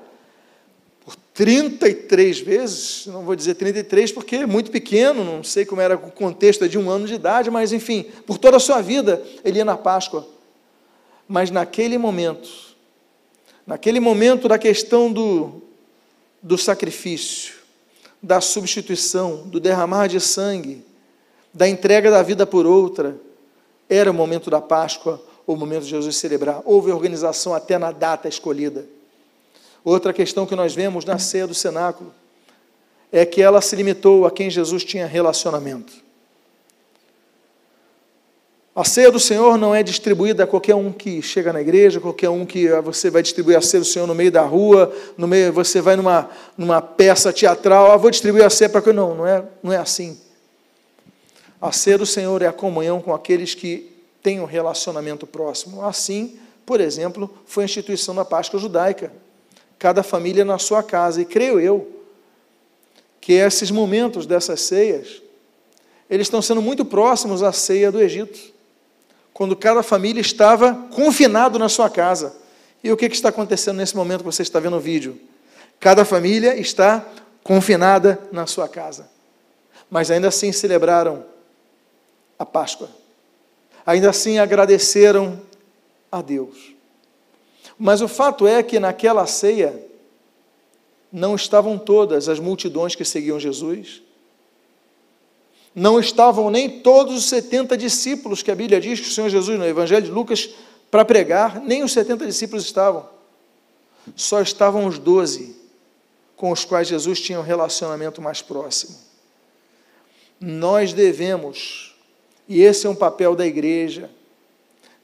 [1.35, 6.09] 33 vezes, não vou dizer 33 porque é muito pequeno, não sei como era o
[6.09, 9.57] contexto é de um ano de idade, mas enfim, por toda a sua vida ele
[9.57, 10.25] ia na Páscoa.
[11.27, 12.49] Mas naquele momento,
[13.67, 15.61] naquele momento da questão do,
[16.41, 17.55] do sacrifício,
[18.23, 20.85] da substituição, do derramar de sangue,
[21.53, 23.19] da entrega da vida por outra,
[23.89, 26.61] era o momento da Páscoa, o momento de Jesus celebrar.
[26.63, 28.94] Houve organização até na data escolhida.
[29.85, 32.11] Outra questão que nós vemos na ceia do cenáculo
[33.11, 35.93] é que ela se limitou a quem Jesus tinha relacionamento.
[38.75, 42.29] A ceia do Senhor não é distribuída a qualquer um que chega na igreja, qualquer
[42.29, 45.27] um que ah, você vai distribuir a ceia do Senhor no meio da rua, no
[45.27, 49.15] meio, você vai numa, numa peça teatral, ah, vou distribuir a ceia para que não,
[49.15, 50.19] não é, não é assim.
[51.61, 55.85] A ceia do Senhor é a comunhão com aqueles que tem um relacionamento próximo.
[55.85, 59.11] Assim, por exemplo, foi a instituição da Páscoa judaica.
[59.77, 61.21] Cada família na sua casa.
[61.21, 61.91] E creio eu
[63.19, 65.21] que esses momentos dessas ceias,
[66.09, 68.39] eles estão sendo muito próximos à ceia do Egito,
[69.33, 72.35] quando cada família estava confinado na sua casa.
[72.83, 75.19] E o que, está acontecendo nesse momento que você está vendo o vídeo?
[75.79, 77.05] Cada família está
[77.43, 79.09] confinada na sua casa.
[79.89, 81.25] Mas ainda assim celebraram
[82.37, 82.89] a Páscoa
[83.85, 85.39] ainda assim agradeceram
[86.11, 86.74] a Deus.
[87.77, 89.79] Mas o fato é que naquela ceia
[91.11, 94.01] não estavam todas as multidões que seguiam Jesus,
[95.73, 99.59] não estavam nem todos os 70 discípulos que a Bíblia diz que o Senhor Jesus,
[99.59, 100.49] no Evangelho de Lucas,
[100.89, 103.09] para pregar, nem os 70 discípulos estavam.
[104.15, 105.55] Só estavam os 12
[106.37, 108.95] com os quais Jesus tinha um relacionamento mais próximo.
[110.39, 111.95] Nós devemos
[112.47, 114.09] e esse é um papel da igreja.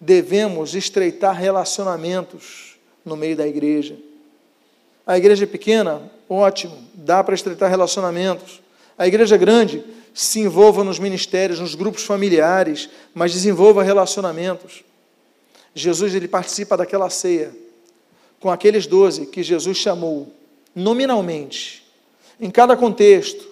[0.01, 2.75] Devemos estreitar relacionamentos
[3.05, 3.95] no meio da igreja.
[5.05, 8.61] A igreja é pequena, ótimo, dá para estreitar relacionamentos.
[8.97, 9.83] A igreja é grande,
[10.13, 14.83] se envolva nos ministérios, nos grupos familiares, mas desenvolva relacionamentos.
[15.73, 17.55] Jesus ele participa daquela ceia
[18.39, 20.33] com aqueles doze que Jesus chamou
[20.75, 21.85] nominalmente.
[22.39, 23.47] Em cada contexto,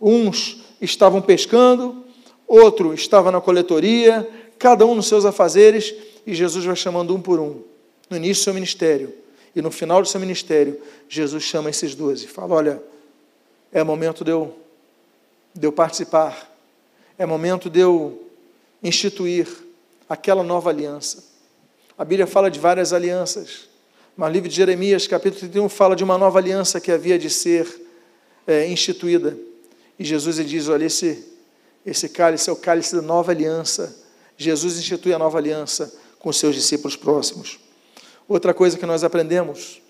[0.00, 2.04] uns estavam pescando,
[2.46, 4.26] outro estava na coletoria,
[4.60, 5.94] cada um nos seus afazeres,
[6.26, 7.62] e Jesus vai chamando um por um,
[8.10, 9.12] no início do seu ministério.
[9.56, 12.26] E no final do seu ministério, Jesus chama esses doze.
[12.26, 12.82] Fala: olha,
[13.72, 14.54] é momento de eu,
[15.54, 16.54] de eu participar,
[17.18, 18.22] é momento de eu
[18.82, 19.48] instituir
[20.06, 21.24] aquela nova aliança.
[21.96, 23.66] A Bíblia fala de várias alianças,
[24.14, 27.30] mas o livro de Jeremias, capítulo 31, fala de uma nova aliança que havia de
[27.30, 27.66] ser
[28.46, 29.38] é, instituída.
[29.98, 31.26] E Jesus diz: olha, esse,
[31.84, 33.99] esse cálice é o cálice da nova aliança.
[34.42, 37.60] Jesus institui a nova aliança com seus discípulos próximos.
[38.26, 39.82] Outra coisa que nós aprendemos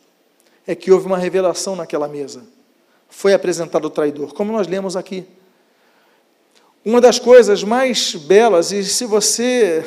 [0.66, 2.42] é que houve uma revelação naquela mesa.
[3.08, 5.24] Foi apresentado o traidor, como nós lemos aqui.
[6.84, 9.84] Uma das coisas mais belas, e se você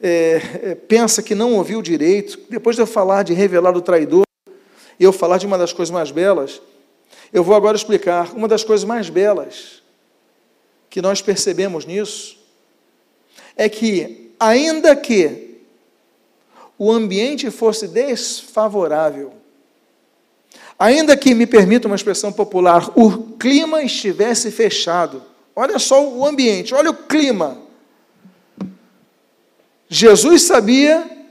[0.00, 4.24] é, é pensa que não ouviu direito, depois de eu falar de revelar o traidor,
[4.98, 6.62] e eu falar de uma das coisas mais belas,
[7.34, 9.82] eu vou agora explicar uma das coisas mais belas
[10.88, 12.39] que nós percebemos nisso
[13.60, 15.60] é que, ainda que
[16.78, 19.34] o ambiente fosse desfavorável,
[20.78, 25.22] ainda que, me permita uma expressão popular, o clima estivesse fechado,
[25.54, 27.58] olha só o ambiente, olha o clima.
[29.86, 31.26] Jesus sabia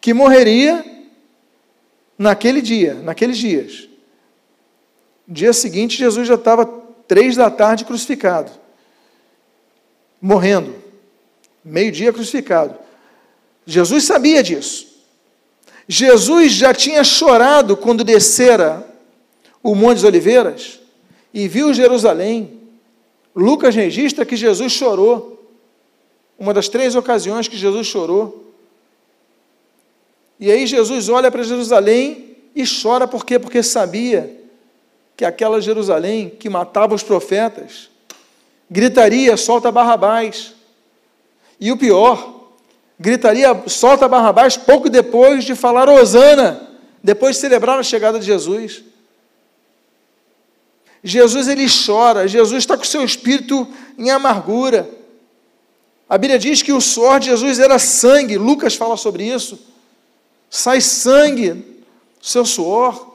[0.00, 0.84] que morreria
[2.16, 3.88] naquele dia, naqueles dias.
[5.26, 6.64] Dia seguinte, Jesus já estava
[7.08, 8.52] três da tarde crucificado,
[10.22, 10.86] morrendo,
[11.68, 12.74] meio-dia crucificado.
[13.66, 14.86] Jesus sabia disso.
[15.86, 18.86] Jesus já tinha chorado quando descera
[19.62, 20.80] o Monte das Oliveiras
[21.32, 22.60] e viu Jerusalém.
[23.34, 25.34] Lucas registra que Jesus chorou.
[26.38, 28.52] Uma das três ocasiões que Jesus chorou.
[30.38, 33.38] E aí Jesus olha para Jerusalém e chora por quê?
[33.38, 34.36] Porque sabia
[35.16, 37.90] que aquela Jerusalém que matava os profetas
[38.70, 40.54] gritaria: solta Barrabás.
[41.60, 42.44] E o pior,
[42.98, 46.68] gritaria: solta Barrabás pouco depois de falar Osana,
[47.02, 48.84] depois de celebrar a chegada de Jesus.
[51.02, 54.88] Jesus ele chora, Jesus está com seu espírito em amargura.
[56.08, 59.58] A Bíblia diz que o suor de Jesus era sangue, Lucas fala sobre isso.
[60.50, 61.64] Sai sangue
[62.20, 63.08] seu suor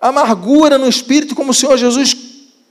[0.00, 2.16] amargura no espírito, como o Senhor Jesus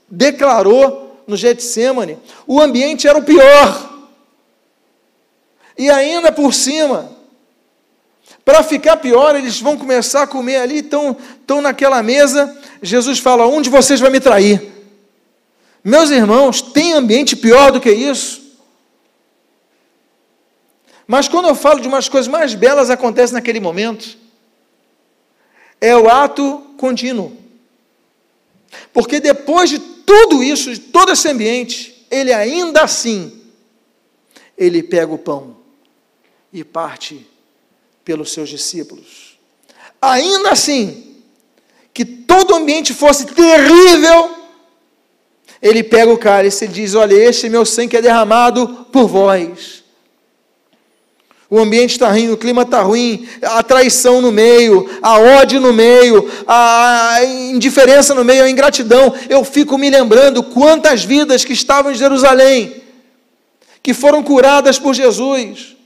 [0.09, 2.17] declarou no Getsemane.
[2.45, 3.96] O ambiente era o pior.
[5.77, 7.11] E ainda por cima,
[8.47, 12.57] para ficar pior, eles vão começar a comer ali, estão, estão naquela mesa.
[12.81, 14.71] Jesus fala: Um de vocês vai me trair.
[15.83, 18.41] Meus irmãos, tem ambiente pior do que isso?
[21.05, 24.17] Mas quando eu falo de umas coisas mais belas acontecem naquele momento,
[25.81, 27.35] é o ato contínuo.
[28.91, 33.41] Porque depois de tudo isso, de todo esse ambiente, ele ainda assim,
[34.57, 35.56] ele pega o pão
[36.51, 37.27] e parte
[38.03, 39.37] pelos seus discípulos.
[40.01, 41.15] Ainda assim,
[41.93, 44.31] que todo o ambiente fosse terrível,
[45.61, 49.83] ele pega o cálice e diz: Olha, este meu sangue é derramado por vós.
[51.49, 55.71] O ambiente está ruim, o clima está ruim, a traição no meio, a ódio no
[55.71, 59.15] meio, a indiferença no meio, a ingratidão.
[59.29, 62.83] Eu fico me lembrando quantas vidas que estavam em Jerusalém,
[63.81, 65.76] que foram curadas por Jesus,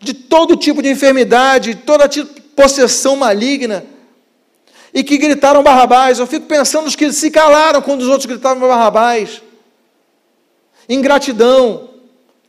[0.00, 3.84] de todo tipo de enfermidade, de toda tipo de possessão maligna,
[4.92, 6.18] e que gritaram Barrabás.
[6.18, 9.42] Eu fico pensando nos que se calaram quando os outros gritavam Barrabás.
[10.88, 11.90] Ingratidão,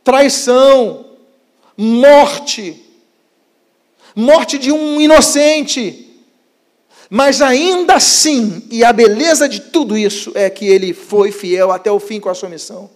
[0.02, 1.04] traição,
[1.76, 2.82] morte,
[4.14, 6.06] morte de um inocente.
[7.10, 11.90] Mas ainda assim, e a beleza de tudo isso é que ele foi fiel até
[11.90, 12.88] o fim com a sua missão.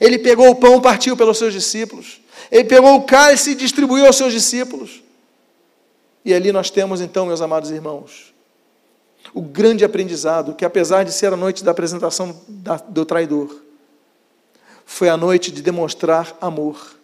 [0.00, 2.21] Ele pegou o pão, partiu pelos seus discípulos.
[2.52, 5.02] Ele pegou o cálice e distribuiu aos seus discípulos.
[6.24, 8.32] E ali nós temos então, meus amados irmãos,
[9.34, 12.40] o grande aprendizado, que apesar de ser a noite da apresentação
[12.88, 13.60] do traidor,
[14.86, 17.00] foi a noite de demonstrar amor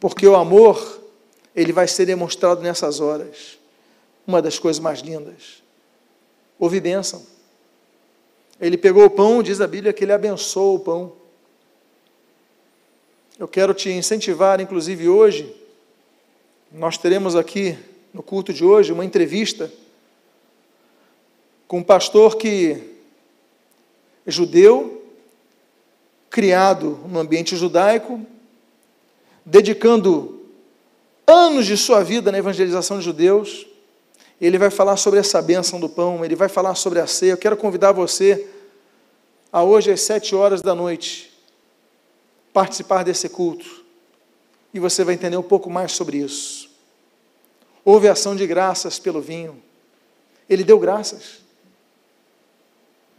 [0.00, 1.00] porque o amor,
[1.54, 3.58] ele vai ser demonstrado nessas horas.
[4.26, 5.62] Uma das coisas mais lindas.
[6.58, 7.24] Houve bênção.
[8.60, 11.12] Ele pegou o pão, diz a Bíblia que ele abençoou o pão.
[13.40, 15.50] Eu quero te incentivar, inclusive hoje,
[16.70, 17.74] nós teremos aqui
[18.12, 19.72] no culto de hoje uma entrevista
[21.66, 22.76] com um pastor que
[24.26, 25.02] é judeu,
[26.28, 28.20] criado no ambiente judaico,
[29.42, 30.44] dedicando
[31.26, 33.66] anos de sua vida na evangelização de judeus.
[34.38, 37.32] Ele vai falar sobre essa bênção do pão, ele vai falar sobre a ceia.
[37.32, 38.46] Eu quero convidar você
[39.50, 41.29] a hoje às sete horas da noite
[42.52, 43.84] participar desse culto.
[44.72, 46.70] E você vai entender um pouco mais sobre isso.
[47.84, 49.60] Houve ação de graças pelo vinho.
[50.48, 51.40] Ele deu graças.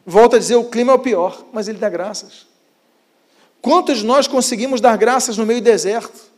[0.06, 2.48] Volta a dizer, o clima é o pior, mas ele dá graças.
[3.62, 6.32] Quantos de nós conseguimos dar graças no meio do deserto?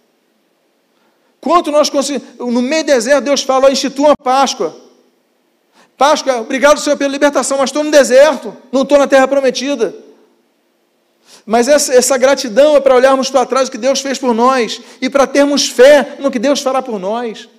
[1.39, 2.37] Quanto nós conseguimos.
[2.37, 4.75] No meio do deserto, Deus fala: institua a Páscoa.
[5.97, 9.95] Páscoa, obrigado, Senhor, pela libertação, mas estou no deserto, não estou na terra prometida.
[11.45, 14.81] Mas essa, essa gratidão é para olharmos para trás o que Deus fez por nós
[15.01, 17.49] e para termos fé no que Deus fará por nós.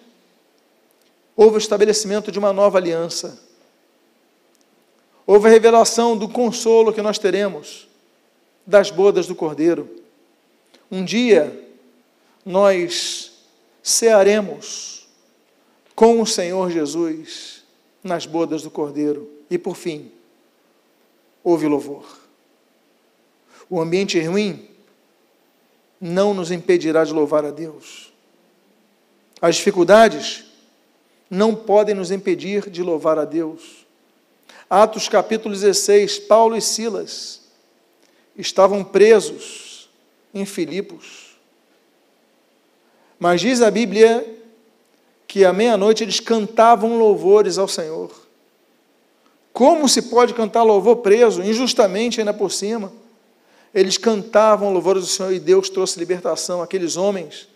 [1.37, 3.39] Houve o estabelecimento de uma nova aliança.
[5.27, 7.89] Houve a revelação do consolo que nós teremos
[8.67, 9.89] das bodas do Cordeiro.
[10.91, 11.61] Um dia
[12.45, 13.33] nós
[13.83, 15.07] cearemos
[15.95, 17.63] com o Senhor Jesus
[18.03, 19.31] nas bodas do Cordeiro.
[19.51, 20.11] E por fim,
[21.43, 22.24] houve louvor.
[23.75, 24.69] O ambiente ruim
[26.01, 28.13] não nos impedirá de louvar a Deus.
[29.43, 30.45] As dificuldades
[31.29, 33.85] não podem nos impedir de louvar a Deus.
[34.71, 37.41] Atos capítulo 16, Paulo e Silas
[38.37, 39.91] estavam presos
[40.33, 41.37] em Filipos.
[43.19, 44.25] Mas diz a Bíblia
[45.27, 48.13] que à meia-noite eles cantavam louvores ao Senhor.
[49.53, 53.03] Como se pode cantar louvor preso, injustamente ainda por cima?
[53.75, 57.49] Eles cantavam louvores do Senhor e Deus trouxe libertação àqueles homens.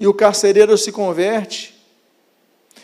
[0.00, 1.74] E o carcereiro se converte.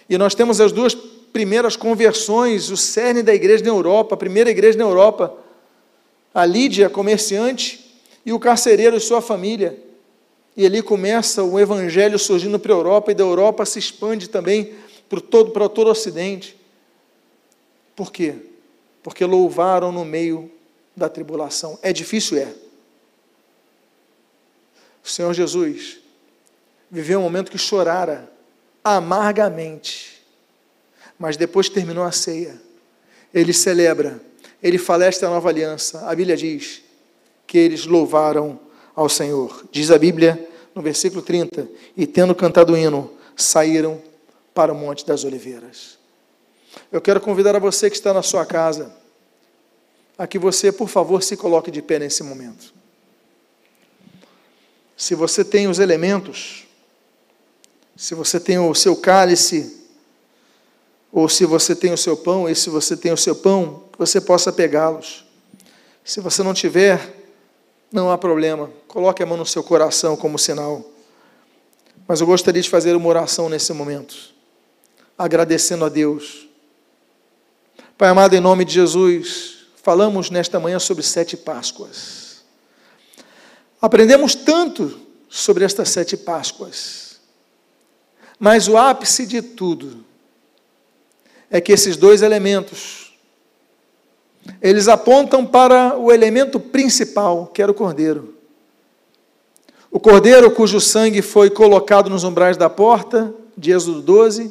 [0.09, 4.51] E nós temos as duas primeiras conversões, o cerne da igreja na Europa, a primeira
[4.51, 5.35] igreja na Europa.
[6.35, 9.79] A Lídia, comerciante, e o carcereiro e sua família.
[10.57, 14.75] E ali começa o evangelho surgindo para a Europa e da Europa se expande também
[15.09, 16.57] para todo, para todo o Ocidente.
[17.97, 18.35] Por quê?
[19.03, 20.51] Porque louvaram no meio
[20.97, 21.79] da tribulação.
[21.83, 22.53] É difícil, é.
[25.05, 25.99] O Senhor Jesus
[26.91, 28.31] viveu um momento que chorara
[28.83, 30.23] amargamente,
[31.19, 32.61] mas depois terminou a ceia,
[33.33, 34.21] ele celebra,
[34.63, 36.09] ele fala esta nova aliança.
[36.09, 36.83] A Bíblia diz
[37.47, 38.59] que eles louvaram
[38.95, 39.65] ao Senhor.
[39.71, 44.01] Diz a Bíblia no versículo 30: E tendo cantado o hino, saíram
[44.55, 45.99] para o Monte das Oliveiras.
[46.91, 48.95] Eu quero convidar a você que está na sua casa,
[50.17, 52.73] a que você, por favor, se coloque de pé nesse momento.
[54.97, 56.67] Se você tem os elementos,
[57.97, 59.83] se você tem o seu cálice,
[61.13, 64.21] ou se você tem o seu pão, e se você tem o seu pão, você
[64.21, 65.25] possa pegá-los.
[66.05, 67.15] Se você não tiver,
[67.91, 68.71] não há problema.
[68.89, 70.85] Coloque a mão no seu coração como sinal.
[72.07, 74.15] Mas eu gostaria de fazer uma oração nesse momento,
[75.17, 76.49] agradecendo a Deus.
[77.97, 79.54] Pai amado, em nome de Jesus,
[79.85, 82.43] falamos nesta manhã sobre sete Páscoas.
[83.81, 87.21] Aprendemos tanto sobre estas sete Páscoas,
[88.39, 90.03] mas o ápice de tudo
[91.51, 93.15] é que esses dois elementos,
[94.61, 98.35] eles apontam para o elemento principal, que era o cordeiro.
[99.91, 104.51] O cordeiro cujo sangue foi colocado nos umbrais da porta, de Êxodo 12.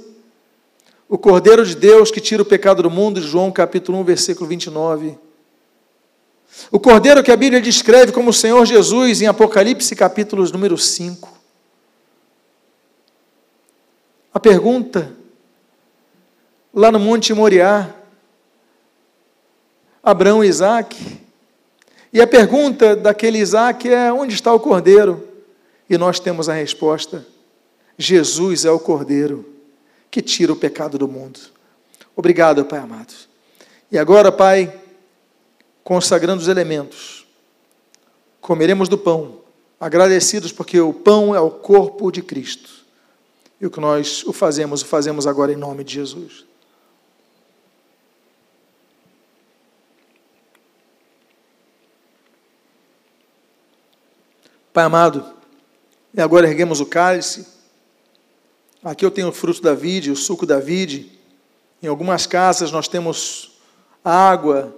[1.09, 4.47] O cordeiro de Deus que tira o pecado do mundo, de João capítulo 1, versículo
[4.47, 5.22] 29.
[6.71, 11.31] O cordeiro que a Bíblia descreve como o Senhor Jesus em Apocalipse capítulo número 5.
[14.33, 15.15] A pergunta,
[16.73, 17.93] lá no Monte Moriá,
[20.03, 21.21] Abraão e Isaac.
[22.11, 25.27] E a pergunta daquele Isaac é: onde está o cordeiro?
[25.89, 27.25] E nós temos a resposta:
[27.97, 29.45] Jesus é o cordeiro
[30.11, 31.39] que tira o pecado do mundo.
[32.15, 33.13] Obrigado, Pai amado.
[33.91, 34.81] E agora, Pai,
[35.83, 37.25] consagrando os elementos,
[38.39, 39.41] comeremos do pão,
[39.79, 42.83] agradecidos porque o pão é o corpo de Cristo.
[43.59, 46.45] E o que nós o fazemos, o fazemos agora em nome de Jesus.
[54.73, 55.23] Pai amado,
[56.13, 57.45] e agora erguemos o cálice.
[58.83, 61.11] Aqui eu tenho o fruto da vide, o suco da vide.
[61.81, 63.59] Em algumas casas nós temos
[64.03, 64.75] água.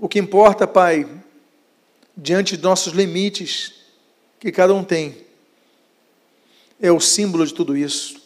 [0.00, 1.08] O que importa, Pai,
[2.16, 3.74] diante de nossos limites
[4.38, 5.26] que cada um tem,
[6.80, 8.20] é o símbolo de tudo isso.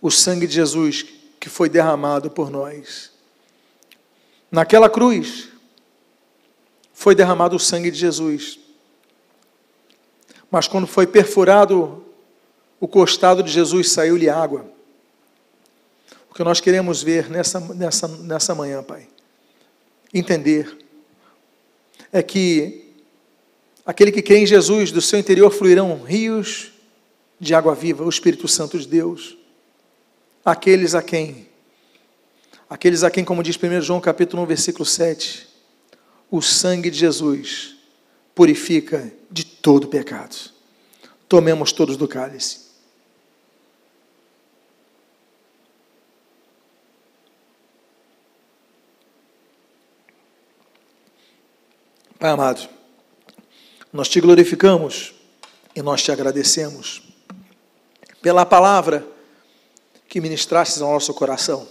[0.00, 1.06] O sangue de Jesus
[1.38, 3.12] que foi derramado por nós.
[4.50, 5.48] Naquela cruz
[6.92, 8.58] foi derramado o sangue de Jesus
[10.52, 12.04] mas quando foi perfurado
[12.78, 14.66] o costado de Jesus, saiu-lhe água.
[16.30, 19.08] O que nós queremos ver nessa, nessa, nessa manhã, Pai,
[20.12, 20.76] entender,
[22.12, 22.92] é que
[23.84, 26.72] aquele que crê em Jesus, do seu interior fluirão rios
[27.40, 29.36] de água viva, o Espírito Santo de Deus.
[30.44, 31.48] Aqueles a quem,
[32.68, 35.48] aqueles a quem, como diz 1 João capítulo 1, versículo 7,
[36.30, 37.76] o sangue de Jesus
[38.34, 40.36] purifica de todo pecado.
[41.28, 42.61] Tomemos todos do cálice.
[52.22, 52.68] Pai amado,
[53.92, 55.12] nós te glorificamos
[55.74, 57.02] e nós te agradecemos
[58.22, 59.04] pela palavra
[60.08, 61.66] que ministrastes ao nosso coração.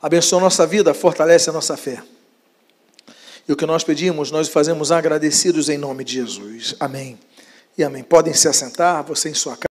[0.00, 2.02] Abençoa a nossa vida, fortalece a nossa fé.
[3.46, 6.74] E o que nós pedimos, nós fazemos agradecidos em nome de Jesus.
[6.80, 7.18] Amém.
[7.76, 8.02] E amém.
[8.02, 9.66] Podem se assentar, você em sua casa.